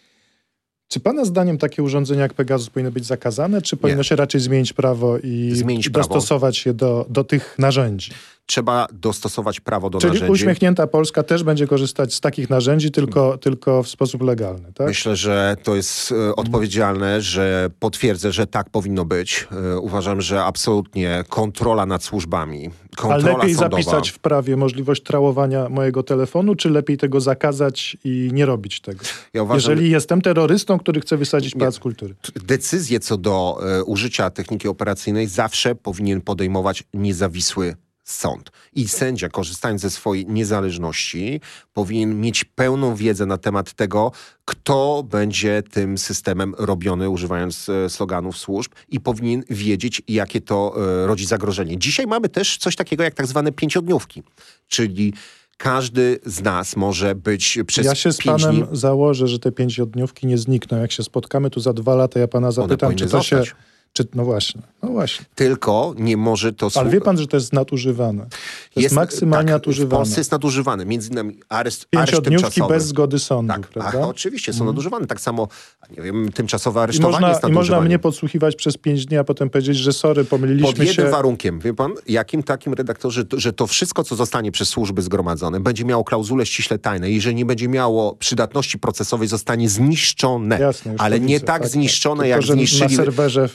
Czy 0.88 1.00
pana 1.00 1.24
zdaniem 1.24 1.58
takie 1.58 1.82
urządzenia 1.82 2.22
jak 2.22 2.34
Pegasus 2.34 2.70
powinny 2.70 2.90
być 2.90 3.06
zakazane, 3.06 3.62
czy 3.62 3.76
powinno 3.76 4.02
się 4.02 4.16
raczej 4.16 4.40
zmienić 4.40 4.72
prawo 4.72 5.18
i 5.18 5.50
Zmienić 5.54 5.88
prawo. 5.88 6.08
dostosować 6.08 6.56
się 6.56 6.74
do, 6.74 7.06
do 7.08 7.24
tych 7.24 7.54
narzędzi? 7.58 8.10
Trzeba 8.46 8.86
dostosować 8.92 9.60
prawo 9.60 9.90
do 9.90 9.98
Czyli 9.98 10.12
narzędzi. 10.12 10.32
uśmiechnięta 10.32 10.86
Polska 10.86 11.22
też 11.22 11.42
będzie 11.44 11.66
korzystać 11.66 12.14
z 12.14 12.20
takich 12.20 12.50
narzędzi, 12.50 12.90
tylko, 12.90 13.38
tylko 13.38 13.82
w 13.82 13.88
sposób 13.88 14.22
legalny, 14.22 14.72
tak? 14.74 14.86
Myślę, 14.86 15.16
że 15.16 15.56
to 15.62 15.76
jest 15.76 16.12
e, 16.12 16.36
odpowiedzialne, 16.36 17.20
że 17.20 17.70
potwierdzę, 17.80 18.32
że 18.32 18.46
tak 18.46 18.70
powinno 18.70 19.04
być. 19.04 19.48
E, 19.74 19.78
uważam, 19.78 20.20
że 20.20 20.44
absolutnie 20.44 21.24
kontrola 21.28 21.86
nad 21.86 22.04
służbami, 22.04 22.70
A 22.92 22.96
kontrola 22.96 23.38
lepiej 23.38 23.54
sądowa... 23.54 23.82
zapisać 23.82 24.10
w 24.10 24.18
prawie 24.18 24.56
możliwość 24.56 25.02
trałowania 25.02 25.68
mojego 25.68 26.02
telefonu, 26.02 26.54
czy 26.54 26.70
lepiej 26.70 26.96
tego 26.96 27.20
zakazać 27.20 27.96
i 28.04 28.30
nie 28.32 28.46
robić 28.46 28.80
tego? 28.80 29.04
Ja 29.34 29.42
uważam, 29.42 29.70
Jeżeli 29.72 29.90
jestem 29.90 30.22
terrorystą, 30.22 30.78
który 30.78 31.00
chce 31.00 31.16
wysadzić 31.16 31.54
pałac 31.54 31.78
kultury. 31.78 32.14
decyzję 32.44 33.00
co 33.00 33.16
do 33.18 33.58
e, 33.78 33.84
użycia 33.84 34.30
techniki 34.30 34.68
operacyjnej 34.68 35.26
zawsze 35.26 35.74
powinien 35.74 36.20
podejmować 36.20 36.84
niezawisły 36.94 37.74
sąd. 38.06 38.50
I 38.72 38.88
sędzia, 38.88 39.28
korzystając 39.28 39.80
ze 39.80 39.90
swojej 39.90 40.26
niezależności, 40.26 41.40
powinien 41.72 42.20
mieć 42.20 42.44
pełną 42.44 42.94
wiedzę 42.94 43.26
na 43.26 43.38
temat 43.38 43.72
tego, 43.72 44.12
kto 44.44 45.02
będzie 45.10 45.62
tym 45.70 45.98
systemem 45.98 46.54
robiony, 46.58 47.10
używając 47.10 47.68
e, 47.68 47.90
sloganów 47.90 48.38
służb, 48.38 48.72
i 48.88 49.00
powinien 49.00 49.44
wiedzieć, 49.50 50.02
jakie 50.08 50.40
to 50.40 50.74
e, 50.76 51.06
rodzi 51.06 51.26
zagrożenie. 51.26 51.78
Dzisiaj 51.78 52.06
mamy 52.06 52.28
też 52.28 52.56
coś 52.58 52.76
takiego 52.76 53.04
jak 53.04 53.14
tak 53.14 53.26
zwane 53.26 53.52
pięciodniówki, 53.52 54.22
czyli 54.68 55.12
każdy 55.56 56.18
z 56.26 56.42
nas 56.42 56.76
może 56.76 57.14
być 57.14 57.58
przez 57.66 57.86
Ja 57.86 57.94
się 57.94 58.12
z 58.12 58.22
panem 58.22 58.56
dni... 58.56 58.66
założę, 58.72 59.28
że 59.28 59.38
te 59.38 59.52
pięciodniówki 59.52 60.26
nie 60.26 60.38
znikną. 60.38 60.78
Jak 60.78 60.92
się 60.92 61.02
spotkamy 61.02 61.50
tu 61.50 61.60
za 61.60 61.72
dwa 61.72 61.94
lata, 61.94 62.20
ja 62.20 62.28
pana 62.28 62.50
zapytam, 62.50 62.94
czy 62.94 63.06
to, 63.06 63.22
się, 63.22 63.36
zostać. 63.36 63.56
Czy, 63.92 64.04
no 64.14 64.24
właśnie, 64.24 64.62
no 64.82 64.88
właśnie. 64.88 65.26
Tylko 65.34 65.94
nie 65.98 66.16
może 66.16 66.52
to... 66.52 66.68
Ale 66.74 66.90
wie 66.90 67.00
pan, 67.00 67.18
że 67.18 67.26
to 67.26 67.36
jest 67.36 67.52
nadużywane. 67.52 68.22
To 68.22 68.36
jest, 68.80 68.82
jest 68.82 68.94
maksymalnie 68.94 69.52
tak, 69.52 69.60
nadużywane. 69.60 69.96
W 69.96 69.98
Polsce 69.98 70.20
jest 70.20 70.32
nadużywane. 70.32 70.86
Między 70.86 71.10
innymi 71.10 71.40
areszt, 71.48 71.86
Pięciodniówki 71.90 72.60
bez 72.68 72.86
zgody 72.86 73.18
sądu, 73.18 73.52
tak, 73.52 73.66
prawda? 73.68 73.98
Ach, 74.02 74.08
oczywiście, 74.08 74.52
są 74.52 74.56
mm. 74.56 74.66
nadużywane. 74.66 75.06
Tak 75.06 75.20
samo, 75.20 75.48
nie 75.96 76.02
wiem, 76.02 76.32
tymczasowe 76.32 76.80
aresztowanie 76.80 77.16
I 77.16 77.20
można, 77.20 77.28
jest 77.28 77.48
I 77.48 77.52
można 77.52 77.80
mnie 77.80 77.98
podsłuchiwać 77.98 78.56
przez 78.56 78.76
pięć 78.76 79.06
dni, 79.06 79.16
a 79.18 79.24
potem 79.24 79.50
powiedzieć, 79.50 79.76
że 79.76 79.92
sorry, 79.92 80.24
pomyliliśmy 80.24 80.72
Pod 80.72 80.78
jednym 80.78 81.06
się. 81.06 81.10
warunkiem, 81.10 81.60
wie 81.60 81.74
pan, 81.74 81.94
jakim 82.08 82.42
takim 82.42 82.74
redaktorze, 82.74 83.24
że 83.36 83.52
to 83.52 83.66
wszystko, 83.66 84.04
co 84.04 84.16
zostanie 84.16 84.52
przez 84.52 84.68
służby 84.68 85.02
zgromadzone, 85.02 85.60
będzie 85.60 85.84
miało 85.84 86.04
klauzulę 86.04 86.46
ściśle 86.46 86.78
tajne. 86.78 87.10
Jeżeli 87.10 87.36
nie 87.36 87.44
będzie 87.44 87.68
miało 87.68 88.14
przydatności 88.14 88.78
procesowej, 88.78 89.28
zostanie 89.28 89.68
zniszczone. 89.68 90.60
Jasne, 90.60 90.94
ale 90.98 91.20
nie 91.20 91.34
widzę, 91.34 91.46
tak, 91.46 91.62
tak 91.62 91.70
zniszczone, 91.70 92.22
tak. 92.22 92.30
jak 92.30 92.40
Tylko, 92.40 92.54
zniszczyli... 92.54 92.96
Na 92.96 93.04
serwerze 93.04 93.48
w 93.48 93.54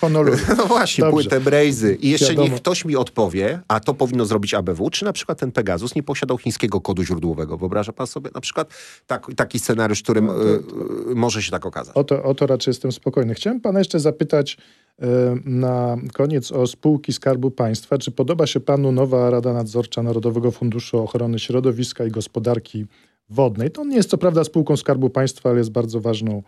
Honolulu. 0.00 0.38
No 0.58 0.66
właśnie, 0.66 1.04
Dobrze. 1.04 1.12
płytę 1.12 1.40
Brejzy. 1.40 1.94
I 2.00 2.10
jeszcze 2.10 2.28
Wiadomo. 2.28 2.48
niech 2.48 2.56
ktoś 2.56 2.84
mi 2.84 2.96
odpowie, 2.96 3.60
a 3.68 3.80
to 3.80 3.94
powinno 3.94 4.24
zrobić 4.24 4.54
ABW, 4.54 4.90
czy 4.90 5.04
na 5.04 5.12
przykład 5.12 5.38
ten 5.38 5.52
Pegasus 5.52 5.94
nie 5.94 6.02
posiadał 6.02 6.38
chińskiego 6.38 6.80
kodu 6.80 7.02
źródłowego. 7.04 7.56
Wyobraża 7.56 7.92
pan 7.92 8.06
sobie 8.06 8.30
na 8.34 8.40
przykład 8.40 8.68
tak, 9.06 9.26
taki 9.36 9.58
scenariusz, 9.58 10.02
którym 10.02 10.26
No 10.26 10.44
y, 10.44 10.62
y, 11.10 11.14
może 11.14 11.42
się 11.42 11.50
tak 11.50 11.66
okazać. 11.66 11.96
O 11.96 12.04
to, 12.04 12.22
o 12.22 12.34
to 12.34 12.46
raczej 12.46 12.70
jestem 12.70 12.92
spokojny. 12.92 13.34
Chciałem 13.34 13.60
pana 13.60 13.78
jeszcze 13.78 14.00
zapytać 14.00 14.56
y, 15.02 15.06
na 15.44 15.96
koniec 16.12 16.52
o 16.52 16.66
spółki 16.66 17.12
Skarbu 17.12 17.50
Państwa. 17.50 17.98
Czy 17.98 18.10
podoba 18.10 18.46
się 18.46 18.60
panu 18.60 18.92
nowa 18.92 19.30
Rada 19.30 19.52
Nadzorcza 19.52 20.02
Narodowego 20.02 20.50
Funduszu 20.50 20.98
Ochrony 20.98 21.38
Środowiska 21.38 22.04
i 22.04 22.10
Gospodarki 22.10 22.86
Wodnej? 23.30 23.70
To 23.70 23.84
nie 23.84 23.96
jest 23.96 24.10
co 24.10 24.18
prawda 24.18 24.44
spółką 24.44 24.76
Skarbu 24.76 25.10
Państwa, 25.10 25.50
ale 25.50 25.58
jest 25.58 25.70
bardzo 25.70 26.00
ważną, 26.00 26.42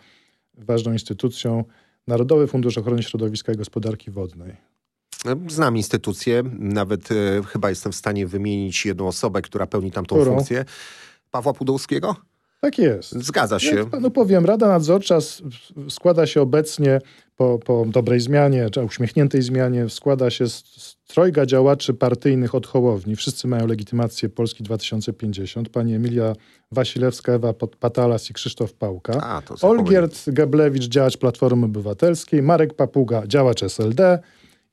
ważną 0.59 0.93
instytucją. 0.93 1.65
Narodowy 2.07 2.47
Fundusz 2.47 2.79
Ochrony 2.79 3.03
Środowiska 3.03 3.53
i 3.53 3.57
Gospodarki 3.57 4.11
Wodnej. 4.11 4.57
Znam 5.49 5.77
instytucję, 5.77 6.43
nawet 6.59 7.13
e, 7.13 7.43
chyba 7.43 7.71
jestem 7.71 7.93
w 7.93 7.97
stanie 7.97 8.27
wymienić 8.27 8.87
jedną 8.87 9.09
osobę, 9.09 9.43
która 9.43 9.67
pełni 9.67 9.91
tam 9.91 10.07
tą 10.07 10.17
Którą? 10.17 10.35
funkcję. 10.35 10.65
Pawła 11.31 11.53
Pudowskiego? 11.53 12.17
Tak 12.67 12.79
jest. 12.79 13.13
Zgadza 13.13 13.59
się. 13.59 13.77
Jak 13.77 13.91
panu 13.91 14.11
powiem, 14.11 14.47
Rada 14.47 14.69
Nadzorcza 14.69 15.19
składa 15.89 16.27
się 16.27 16.41
obecnie 16.41 17.01
po, 17.37 17.59
po 17.59 17.85
dobrej 17.89 18.21
zmianie, 18.21 18.71
czy 18.71 18.85
uśmiechniętej 18.85 19.43
zmianie, 19.43 19.89
składa 19.89 20.31
się 20.31 20.49
z, 20.49 20.65
z 20.77 20.97
trojga 21.07 21.47
działaczy 21.47 21.95
partyjnych 21.95 22.55
od 22.55 22.67
Hołowni. 22.67 23.17
Wszyscy 23.17 23.49
mają 23.49 23.67
legitymację 23.67 24.29
Polski 24.29 24.65
2050. 24.65 25.69
Pani 25.69 25.95
Emilia 25.95 26.33
Wasilewska, 26.73 27.33
Ewa 27.33 27.53
Patalas 27.53 28.31
i 28.31 28.35
Krzysztof 28.35 28.73
Pałka. 28.73 29.21
A, 29.23 29.43
Olgierd 29.67 30.25
Geblewicz, 30.27 30.89
działacz 30.89 31.17
Platformy 31.17 31.67
Obywatelskiej, 31.67 32.43
Marek 32.43 32.75
Papuga, 32.75 33.27
działacz 33.27 33.63
SLD 33.63 34.19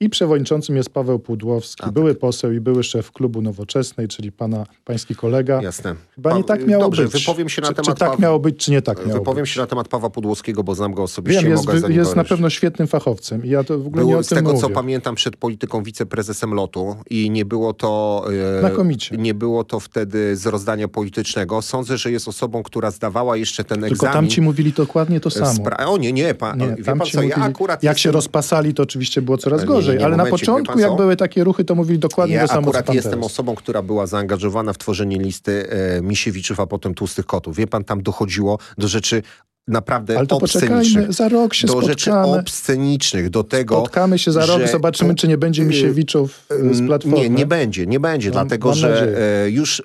i 0.03 0.09
przewodniczącym 0.09 0.75
jest 0.75 0.89
Paweł 0.89 1.19
Pudłowski, 1.19 1.81
A, 1.83 1.85
tak. 1.85 1.93
były 1.93 2.15
poseł 2.15 2.51
i 2.51 2.59
były 2.59 2.83
szef 2.83 3.11
klubu 3.11 3.41
Nowoczesnej, 3.41 4.07
czyli 4.07 4.31
pana, 4.31 4.65
pański 4.85 5.15
kolega. 5.15 5.61
Jasne. 5.61 5.95
Chyba 6.15 6.33
nie 6.37 6.43
Pa- 6.43 6.47
tak 6.47 6.67
miało 6.67 6.83
Dobrze, 6.83 7.03
być. 7.03 7.11
wypowiem 7.13 7.49
się 7.49 7.61
na 7.61 7.67
czy, 7.67 7.73
temat 7.73 7.85
Czy 7.95 7.99
tak 7.99 8.09
Paw- 8.11 8.19
miało 8.19 8.39
być, 8.39 8.57
czy 8.57 8.71
nie 8.71 8.81
tak 8.81 8.97
miało 9.05 9.19
Wypowiem 9.19 9.43
być. 9.43 9.49
się 9.51 9.61
na 9.61 9.67
temat 9.67 9.87
Pawła 9.87 10.09
Pudłowskiego, 10.09 10.63
bo 10.63 10.75
znam 10.75 10.93
go 10.93 11.03
osobiście. 11.03 11.41
Wiem, 11.41 11.51
jest, 11.51 11.89
jest 11.89 12.15
na 12.15 12.23
pewno 12.23 12.49
świetnym 12.49 12.87
fachowcem 12.87 13.45
i 13.45 13.49
ja 13.49 13.63
to 13.63 13.79
w 13.79 13.87
ogóle 13.87 14.03
nie 14.05 14.09
Był, 14.11 14.19
o 14.19 14.23
z 14.23 14.27
tym 14.27 14.35
tego, 14.37 14.49
mówię. 14.49 14.61
co 14.61 14.69
pamiętam, 14.69 15.15
przed 15.15 15.35
polityką 15.37 15.83
wiceprezesem 15.83 16.53
lotu 16.53 16.95
i 17.09 17.29
nie 17.29 17.45
było 17.45 17.73
to... 17.73 18.25
e, 18.57 18.59
Znakomicie. 18.59 19.17
Nie 19.17 19.33
było 19.33 19.63
to 19.63 19.79
wtedy 19.79 20.35
z 20.35 20.45
rozdania 20.45 20.87
politycznego. 20.87 21.61
Sądzę, 21.61 21.97
że 21.97 22.11
jest 22.11 22.27
osobą, 22.27 22.63
która 22.63 22.91
zdawała 22.91 23.37
jeszcze 23.37 23.63
ten 23.63 23.79
Tylko 23.81 23.93
egzamin. 23.93 24.13
tam 24.13 24.27
ci 24.27 24.41
mówili 24.41 24.71
dokładnie 24.71 25.19
to 25.19 25.29
samo. 25.29 25.53
Spra- 25.63 25.85
o 25.87 25.97
nie, 25.97 26.13
nie, 26.13 26.33
pan, 26.33 26.59
Nie, 26.59 26.75
wie 26.75 26.83
pan 26.83 26.99
co, 26.99 27.21
ja 27.21 27.27
mówili, 27.27 27.33
akurat 27.51 27.83
jak 27.83 27.97
się 27.97 28.09
jestem- 28.09 28.13
rozpasali, 28.15 28.73
to 28.73 28.83
oczywiście 28.83 29.21
było 29.21 29.37
coraz 29.37 29.61
Nie, 29.61 29.67
nie, 29.67 29.73
gorzej, 29.73 29.92
nie, 29.97 30.05
ale 30.05 30.17
na 30.17 30.23
momencik, 30.23 30.47
wie 30.47 30.53
początku, 30.53 30.79
jak 30.79 30.95
były 30.95 31.15
takie 31.15 31.43
ruchy, 31.43 31.65
to 31.65 31.75
mówili 31.75 31.99
dokładnie 31.99 32.35
Ja 32.35 32.41
to 32.41 32.47
samo, 32.47 32.67
akurat 32.67 32.93
jestem 32.93 33.11
teraz. 33.11 33.25
osobą, 33.25 33.55
która 33.55 33.81
była 33.81 34.07
zaangażowana 34.07 34.73
w 34.73 34.77
tworzenie 34.77 35.17
listy 35.17 35.69
e, 35.69 36.01
Misiewiczów, 36.01 36.59
a 36.59 36.67
potem 36.67 36.93
Tłustych 36.93 37.25
Kotów. 37.25 37.55
Wie 37.55 37.67
pan, 37.67 37.83
tam 37.83 38.03
dochodziło 38.03 38.59
do 38.77 38.87
rzeczy 38.87 39.23
naprawdę 39.67 40.17
Ale 40.17 40.27
to 40.27 40.39
poczekajmy, 40.39 41.13
za 41.13 41.29
rok 41.29 41.53
się 41.53 41.67
do 41.67 41.81
rzeczy 41.81 42.11
spotkamy. 42.11 42.39
obscenicznych, 42.39 43.29
do 43.29 43.43
tego, 43.43 43.75
Spotkamy 43.75 44.19
się 44.19 44.31
za 44.31 44.45
rok, 44.45 44.67
zobaczymy, 44.67 45.15
czy 45.15 45.27
nie 45.27 45.37
będzie 45.37 45.65
Misiewiczów 45.65 46.45
y, 46.71 46.73
z 46.75 46.87
Platformy. 46.87 47.19
Nie, 47.19 47.29
nie 47.29 47.45
będzie, 47.45 47.85
nie 47.85 47.99
będzie, 47.99 48.31
dlatego 48.31 48.73
że 48.73 48.89
nadzieję. 48.89 49.17
e, 49.17 49.49
już 49.49 49.79
e, 49.79 49.83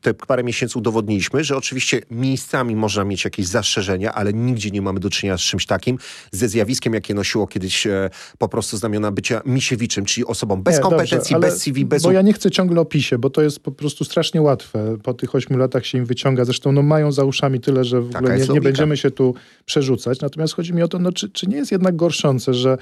te 0.00 0.14
parę 0.14 0.44
miesięcy 0.44 0.78
udowodniliśmy, 0.78 1.44
że 1.44 1.56
oczywiście 1.56 2.00
miejscami 2.10 2.76
można 2.76 3.04
mieć 3.04 3.24
jakieś 3.24 3.46
zastrzeżenia, 3.46 4.14
ale 4.14 4.32
nigdzie 4.32 4.70
nie 4.70 4.82
mamy 4.82 5.00
do 5.00 5.10
czynienia 5.10 5.38
z 5.38 5.40
czymś 5.40 5.66
takim, 5.66 5.98
ze 6.32 6.48
zjawiskiem, 6.48 6.94
jakie 6.94 7.14
nosiło 7.14 7.46
kiedyś 7.46 7.86
e, 7.86 8.10
po 8.38 8.48
prostu 8.48 8.76
znamiona 8.76 9.12
bycia 9.12 9.40
Misiewiczem, 9.46 10.04
czyli 10.04 10.26
osobą 10.26 10.62
bez 10.62 10.76
Nie, 10.76 10.82
kompetencji, 10.82 11.32
dobrze, 11.34 11.48
bez 11.48 11.62
CV, 11.62 11.84
bez 11.84 12.02
Bo 12.02 12.12
ja 12.12 12.22
nie 12.22 12.32
chcę 12.32 12.50
ciągle 12.50 12.80
o 12.80 12.84
PiSie, 12.84 13.18
bo 13.18 13.30
to 13.30 13.42
jest 13.42 13.60
po 13.60 13.72
prostu 13.72 14.04
strasznie 14.04 14.42
łatwe. 14.42 14.96
Po 15.02 15.14
tych 15.14 15.34
ośmiu 15.34 15.58
latach 15.58 15.86
się 15.86 15.98
im 15.98 16.04
wyciąga. 16.04 16.44
Zresztą 16.44 16.72
no, 16.72 16.82
mają 16.82 17.12
za 17.12 17.24
uszami 17.24 17.60
tyle, 17.60 17.84
że 17.84 18.00
w 18.00 18.12
Taka 18.12 18.18
ogóle 18.18 18.38
nie, 18.38 18.48
nie 18.48 18.60
będziemy 18.60 18.97
się 18.98 19.10
tu 19.10 19.34
przerzucać. 19.64 20.20
Natomiast 20.20 20.54
chodzi 20.54 20.74
mi 20.74 20.82
o 20.82 20.88
to, 20.88 20.98
no, 20.98 21.12
czy, 21.12 21.30
czy 21.30 21.46
nie 21.46 21.56
jest 21.56 21.72
jednak 21.72 21.96
gorszące, 21.96 22.54
że 22.54 22.78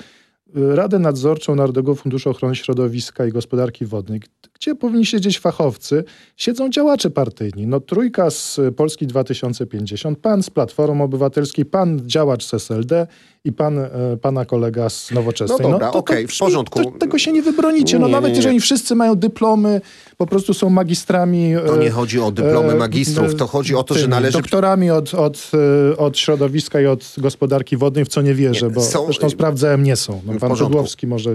y, 0.57 0.77
Radę 0.77 0.99
Nadzorczą 0.99 1.55
Narodowego 1.55 1.95
Funduszu 1.95 2.31
Ochrony 2.31 2.55
Środowiska 2.55 3.27
i 3.27 3.31
Gospodarki 3.33 3.87
Wodnej, 3.87 4.21
gdzie 4.55 4.75
powinni 4.75 5.07
siedzieć 5.07 5.39
fachowcy, 5.39 6.05
siedzą 6.37 6.71
działacze 6.71 7.11
partyjni. 7.11 7.67
No 7.67 7.81
trójka 7.81 8.31
z 8.31 8.61
Polski 8.77 9.07
2050, 9.07 10.19
pan 10.19 10.43
z 10.43 10.51
Platformy 10.51 11.03
Obywatelskiej, 11.03 11.65
pan 11.65 12.01
działacz 12.09 12.45
z 12.45 12.55
SLD 12.55 13.07
i 13.47 13.53
pan, 13.53 13.79
e, 13.79 13.91
pana 14.23 14.45
kolega 14.45 14.89
z 14.89 15.11
Nowoczesnej. 15.11 15.59
No 15.63 15.71
dobra, 15.71 15.87
to- 15.87 15.93
to 15.93 15.99
okej, 15.99 16.27
w 16.27 16.31
brzmi- 16.31 16.39
porządku. 16.39 16.85
To, 16.85 16.91
tego 16.99 17.19
się 17.19 17.33
nie 17.33 17.43
wybronicie. 17.43 17.99
No 17.99 18.07
Nie, 18.07 18.13
nawet 18.13 18.29
nie, 18.29 18.33
nie. 18.33 18.37
jeżeli 18.39 18.61
wszyscy 18.61 18.95
mają 18.95 19.15
dyplomy, 19.15 19.81
po 20.17 20.27
prostu 20.27 20.55
są 20.55 20.71
magistrami. 20.71 21.55
To 21.67 21.77
e, 21.77 21.79
nie 21.79 21.91
chodzi 21.91 22.21
o 22.21 22.31
dyplomy 22.31 22.73
e, 22.73 22.77
magistrów, 22.77 23.35
to 23.35 23.47
chodzi 23.47 23.75
o 23.75 23.83
to, 23.83 23.95
że 23.95 24.09
należy... 24.09 24.39
Doktorami 24.39 24.91
od, 24.91 25.15
od, 25.15 25.51
od 25.99 26.19
środowiska 26.19 26.81
i 26.81 26.87
od 26.87 27.15
gospodarki 27.19 27.77
wodnej, 27.77 28.05
w 28.05 28.09
co 28.09 28.23
nie 28.23 28.35
wierzę, 28.35 28.71
bo 28.71 28.81
są- 28.83 29.05
zresztą 29.05 29.31
sprawdzałem, 29.31 29.83
nie 29.83 29.97
są. 29.97 30.21
No, 30.27 30.33
w 30.33 30.39
pan. 30.39 30.57
Pudłowski 30.57 31.07
może 31.07 31.31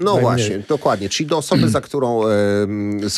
No 0.00 0.04
najmniej. 0.14 0.22
właśnie, 0.22 0.62
dokładnie, 0.68 1.08
czyli 1.08 1.26
do 1.26 1.36
osoby, 1.38 1.68
za 1.68 1.80
którą... 1.80 2.26
E, 2.26 2.30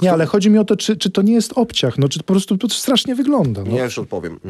Nie, 0.02 0.12
ale 0.12 0.26
chodzi 0.26 0.50
mi 0.50 0.58
o 0.58 0.64
to, 0.64 0.76
czy, 0.76 0.96
czy 0.96 1.10
to 1.10 1.22
nie 1.22 1.32
jest 1.34 1.52
obciach, 1.54 1.98
no, 1.98 2.08
czy 2.08 2.18
po 2.18 2.24
prostu 2.24 2.58
to 2.58 2.68
strasznie 2.68 3.14
wygląda. 3.14 3.62
No. 3.66 3.76
Ja 3.76 3.84
już 3.84 3.98
odpowiem. 3.98 4.40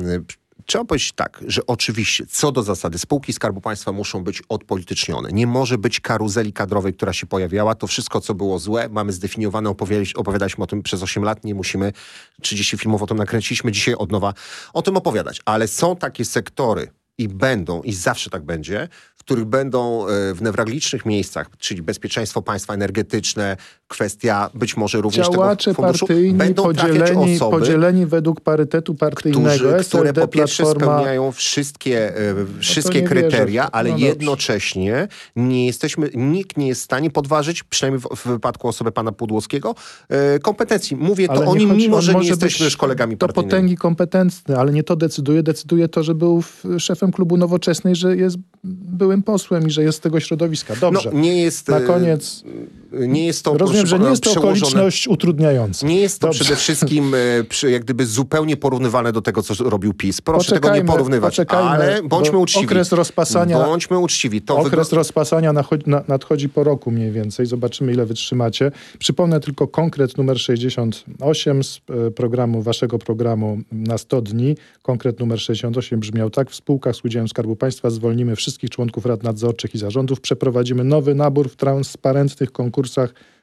Trzeba 0.66 0.84
powiedzieć 0.84 1.12
tak, 1.12 1.44
że 1.46 1.66
oczywiście 1.66 2.26
co 2.26 2.52
do 2.52 2.62
zasady 2.62 2.98
spółki 2.98 3.32
Skarbu 3.32 3.60
Państwa 3.60 3.92
muszą 3.92 4.24
być 4.24 4.42
odpolitycznione. 4.48 5.28
Nie 5.32 5.46
może 5.46 5.78
być 5.78 6.00
karuzeli 6.00 6.52
kadrowej, 6.52 6.94
która 6.94 7.12
się 7.12 7.26
pojawiała. 7.26 7.74
To 7.74 7.86
wszystko, 7.86 8.20
co 8.20 8.34
było 8.34 8.58
złe, 8.58 8.88
mamy 8.88 9.12
zdefiniowane, 9.12 9.70
opowiadali- 9.70 10.16
opowiadaliśmy 10.16 10.64
o 10.64 10.66
tym 10.66 10.82
przez 10.82 11.02
8 11.02 11.22
lat, 11.24 11.44
nie 11.44 11.54
musimy 11.54 11.92
30 12.42 12.78
filmów 12.78 13.02
o 13.02 13.06
tym 13.06 13.16
nakręciliśmy 13.16 13.72
dzisiaj 13.72 13.94
od 13.94 14.12
nowa 14.12 14.34
o 14.72 14.82
tym 14.82 14.96
opowiadać. 14.96 15.40
Ale 15.44 15.68
są 15.68 15.96
takie 15.96 16.24
sektory 16.24 16.88
i 17.18 17.28
będą, 17.28 17.82
i 17.82 17.92
zawsze 17.92 18.30
tak 18.30 18.44
będzie, 18.44 18.88
w 19.16 19.18
których 19.18 19.44
będą 19.44 20.06
e, 20.08 20.34
w 20.34 20.42
newralgicznych 20.42 21.06
miejscach, 21.06 21.46
czyli 21.58 21.82
bezpieczeństwo 21.82 22.42
państwa 22.42 22.74
energetyczne, 22.74 23.56
kwestia 23.88 24.50
być 24.54 24.76
może 24.76 25.00
również 25.00 25.28
Działacze 25.30 25.70
tego 25.70 25.82
funduszu, 25.82 26.06
partyjni 26.06 26.34
będą 26.34 26.62
podzieleni, 26.62 27.36
osoby, 27.36 27.58
podzieleni 27.58 28.06
według 28.06 28.40
parytetu 28.40 28.94
partyjnego. 28.94 29.48
którzy, 29.48 29.84
które 29.88 30.12
po 30.12 30.28
pierwsze 30.28 30.62
Platforma, 30.62 30.92
No 30.92 30.98
spełniają 30.98 31.32
wszystkie, 31.32 32.16
e, 32.16 32.34
wszystkie 32.60 33.02
nie 33.02 33.08
wierzę 33.08 33.14
w 33.14 33.28
kryteria, 33.30 33.64
to. 33.64 33.74
ale 33.74 33.90
No 33.90 33.96
jednocześnie 33.98 35.08
nie 35.36 35.66
jesteśmy, 35.66 36.10
nikt 36.14 36.56
nie 36.56 36.68
jest 36.68 36.80
w 36.80 36.84
stanie 36.84 37.10
podważyć, 37.10 37.62
przynajmniej 37.62 38.00
w, 38.00 38.16
w 38.16 38.26
wypadku 38.26 38.68
osoby 38.68 38.92
pana 38.92 39.12
Pudłowskiego, 39.12 39.74
e, 40.08 40.38
kompetencji. 40.38 40.96
Mówię 40.96 41.26
Ale 41.30 41.40
to 41.40 41.46
o 41.50 41.56
nim, 41.56 41.76
mimo 41.76 42.02
że 42.02 42.14
nie 42.14 42.28
jesteśmy 42.28 42.64
już 42.64 42.76
kolegami 42.76 43.16
Do 43.16 43.26
partyjnymi. 43.26 43.50
potęgi 43.50 43.76
kompetentny, 43.76 44.58
ale 44.58 44.72
nie 44.72 44.82
to 44.82 44.96
decyduje. 44.96 45.42
Decyduje 45.42 45.88
to, 45.88 46.02
że 46.02 46.14
był 46.14 46.42
szefem 46.78 47.12
klubu 47.12 47.36
nowoczesnej, 47.36 47.96
że 47.96 48.16
jest 48.16 48.36
byłym 48.64 49.22
posłem 49.22 49.66
i 49.66 49.70
że 49.70 49.82
jest 49.82 49.98
z 49.98 50.00
tego 50.00 50.20
środowiska. 50.20 50.74
Dobrze. 50.80 51.10
No, 51.12 51.20
nie 51.20 51.42
jest, 51.42 51.68
Na 51.68 51.78
e, 51.78 51.80
koniec 51.80 52.44
nie 52.98 53.26
jest 53.26 53.44
to 53.44 53.58
rozumiem, 53.58 53.86
że 53.86 53.98
nie 53.98 54.08
jest 54.10 54.22
to 54.22 54.30
okoliczność 54.32 55.08
utrudniająca. 55.08 55.86
Nie 55.86 56.00
jest 56.00 56.20
to 56.20 56.26
Dobrze. 56.26 56.44
przede 56.44 56.56
wszystkim 56.56 57.14
e, 57.14 57.44
przy, 57.44 57.70
jak 57.70 57.84
gdyby 57.84 58.06
zupełnie 58.06 58.56
porównywalne 58.56 59.12
do 59.12 59.22
tego, 59.22 59.42
co 59.42 59.64
robił 59.70 59.94
PiS. 59.94 60.20
Proszę 60.20 60.52
tego 60.54 60.68
nie 60.68 60.72
Poczekajmy, 60.72 60.92
porównywać, 60.92 61.32
poczekajmy, 61.32 61.70
ale 61.70 62.02
bądźmy 62.02 62.38
uczciwi. 62.38 62.66
okres 62.66 62.92
rozpasania- 62.92 63.64
Bądźmy 63.64 63.98
uczciwi. 63.98 64.42
To 64.42 64.56
Okres 64.58 64.88
wygl- 64.88 64.96
rozpasania 64.96 65.52
nadchodzi 66.08 66.48
po 66.48 66.64
roku 66.64 66.90
mniej 66.90 67.12
więcej. 67.12 67.46
Zobaczymy, 67.46 67.92
ile 67.92 68.06
wytrzymacie. 68.06 68.72
Przypomnę 68.98 69.40
tylko 69.40 69.68
konkret 69.68 70.18
numer 70.18 70.40
68 70.40 71.64
z 71.64 71.80
e, 72.06 72.10
programu, 72.10 72.62
waszego 72.62 72.98
programu 72.98 73.58
na 73.72 73.98
100 73.98 74.22
dni. 74.22 74.56
Konkret 74.82 75.20
numer 75.20 75.40
68 75.40 76.00
brzmiał 76.00 76.30
tak. 76.30 76.50
W 76.50 76.54
spółkach 76.54 76.96
z 76.96 77.04
udziałem 77.04 77.28
Skarbu 77.28 77.56
Państwa 77.56 77.90
zwolnimy 77.90 78.36
wszystkich 78.36 78.70
członków 78.70 79.06
rad 79.06 79.22
nadzorczych 79.22 79.74
i 79.74 79.78
zarządów. 79.78 80.20
Przeprowadzimy 80.20 80.84
nowy 80.84 81.14
nabór 81.14 81.48
w 81.48 81.56
transparentnych 81.56 82.52
konkursach, 82.52 82.85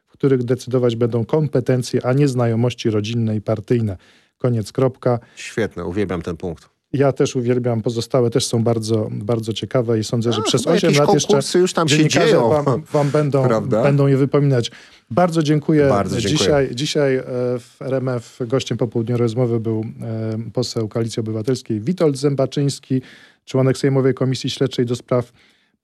w 0.08 0.12
których 0.12 0.44
decydować 0.44 0.96
będą 0.96 1.26
kompetencje, 1.26 2.06
a 2.06 2.14
nie 2.14 2.28
znajomości 2.28 2.90
rodzinne 2.90 3.36
i 3.36 3.42
partyjne. 3.42 3.98
Koniec, 4.38 4.72
kropka. 4.72 5.20
Świetne, 5.36 5.86
uwielbiam 5.86 6.22
ten 6.22 6.38
punkt. 6.38 6.74
Ja 6.94 7.12
też 7.12 7.36
uwielbiam, 7.36 7.82
pozostałe 7.82 8.30
też 8.30 8.46
są 8.46 8.64
bardzo, 8.64 9.10
bardzo 9.12 9.54
ciekawe 9.54 10.00
i 10.00 10.04
sądzę, 10.04 10.34
że 10.34 10.42
A, 10.42 10.44
przez 10.44 10.62
chyba 10.62 10.76
8 10.76 10.94
jakieś 10.94 11.30
lat 11.30 11.36
jeszcze 11.36 11.60
już 11.60 11.74
tam 11.74 11.90
się 11.90 12.08
dzieją. 12.08 12.50
Wam, 12.50 12.84
wam 12.92 13.10
będą, 13.10 13.44
Prawda? 13.44 13.84
będą 13.84 14.08
je 14.08 14.18
wypominać. 14.18 14.72
Bardzo 15.12 15.44
dziękuję. 15.44 15.88
Bardzo 15.90 16.22
dziękuję. 16.22 16.38
Dzisiaj, 16.38 16.76
dzisiaj 16.76 17.16
e, 17.16 17.24
w 17.60 17.78
RMF 17.82 18.40
gościem 18.48 18.78
popołudniowej 18.78 19.22
rozmowy 19.22 19.60
był 19.60 19.86
e, 20.02 20.52
poseł 20.54 20.88
Koalicji 20.88 21.20
Obywatelskiej 21.20 21.82
Witold 21.82 22.18
Zębaczyński, 22.18 23.02
członek 23.46 23.78
Sejmowej 23.78 24.14
Komisji 24.14 24.50
Śledczej 24.50 24.86
do 24.86 24.96
spraw 24.96 25.32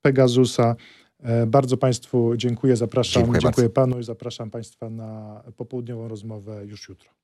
Pegasusa. 0.02 0.76
E, 1.24 1.46
Bardzo 1.46 1.78
Państwu 1.78 2.38
dziękuję, 2.38 2.76
zapraszam, 2.76 3.24
Dziękuję 3.24 3.42
dziękuję 3.42 3.70
Panu 3.70 4.00
i 4.00 4.04
zapraszam 4.04 4.50
Państwa 4.50 4.90
na 4.90 5.44
popołudniową 5.58 6.08
rozmowę 6.08 6.66
już 6.66 6.90
jutro. 6.90 7.20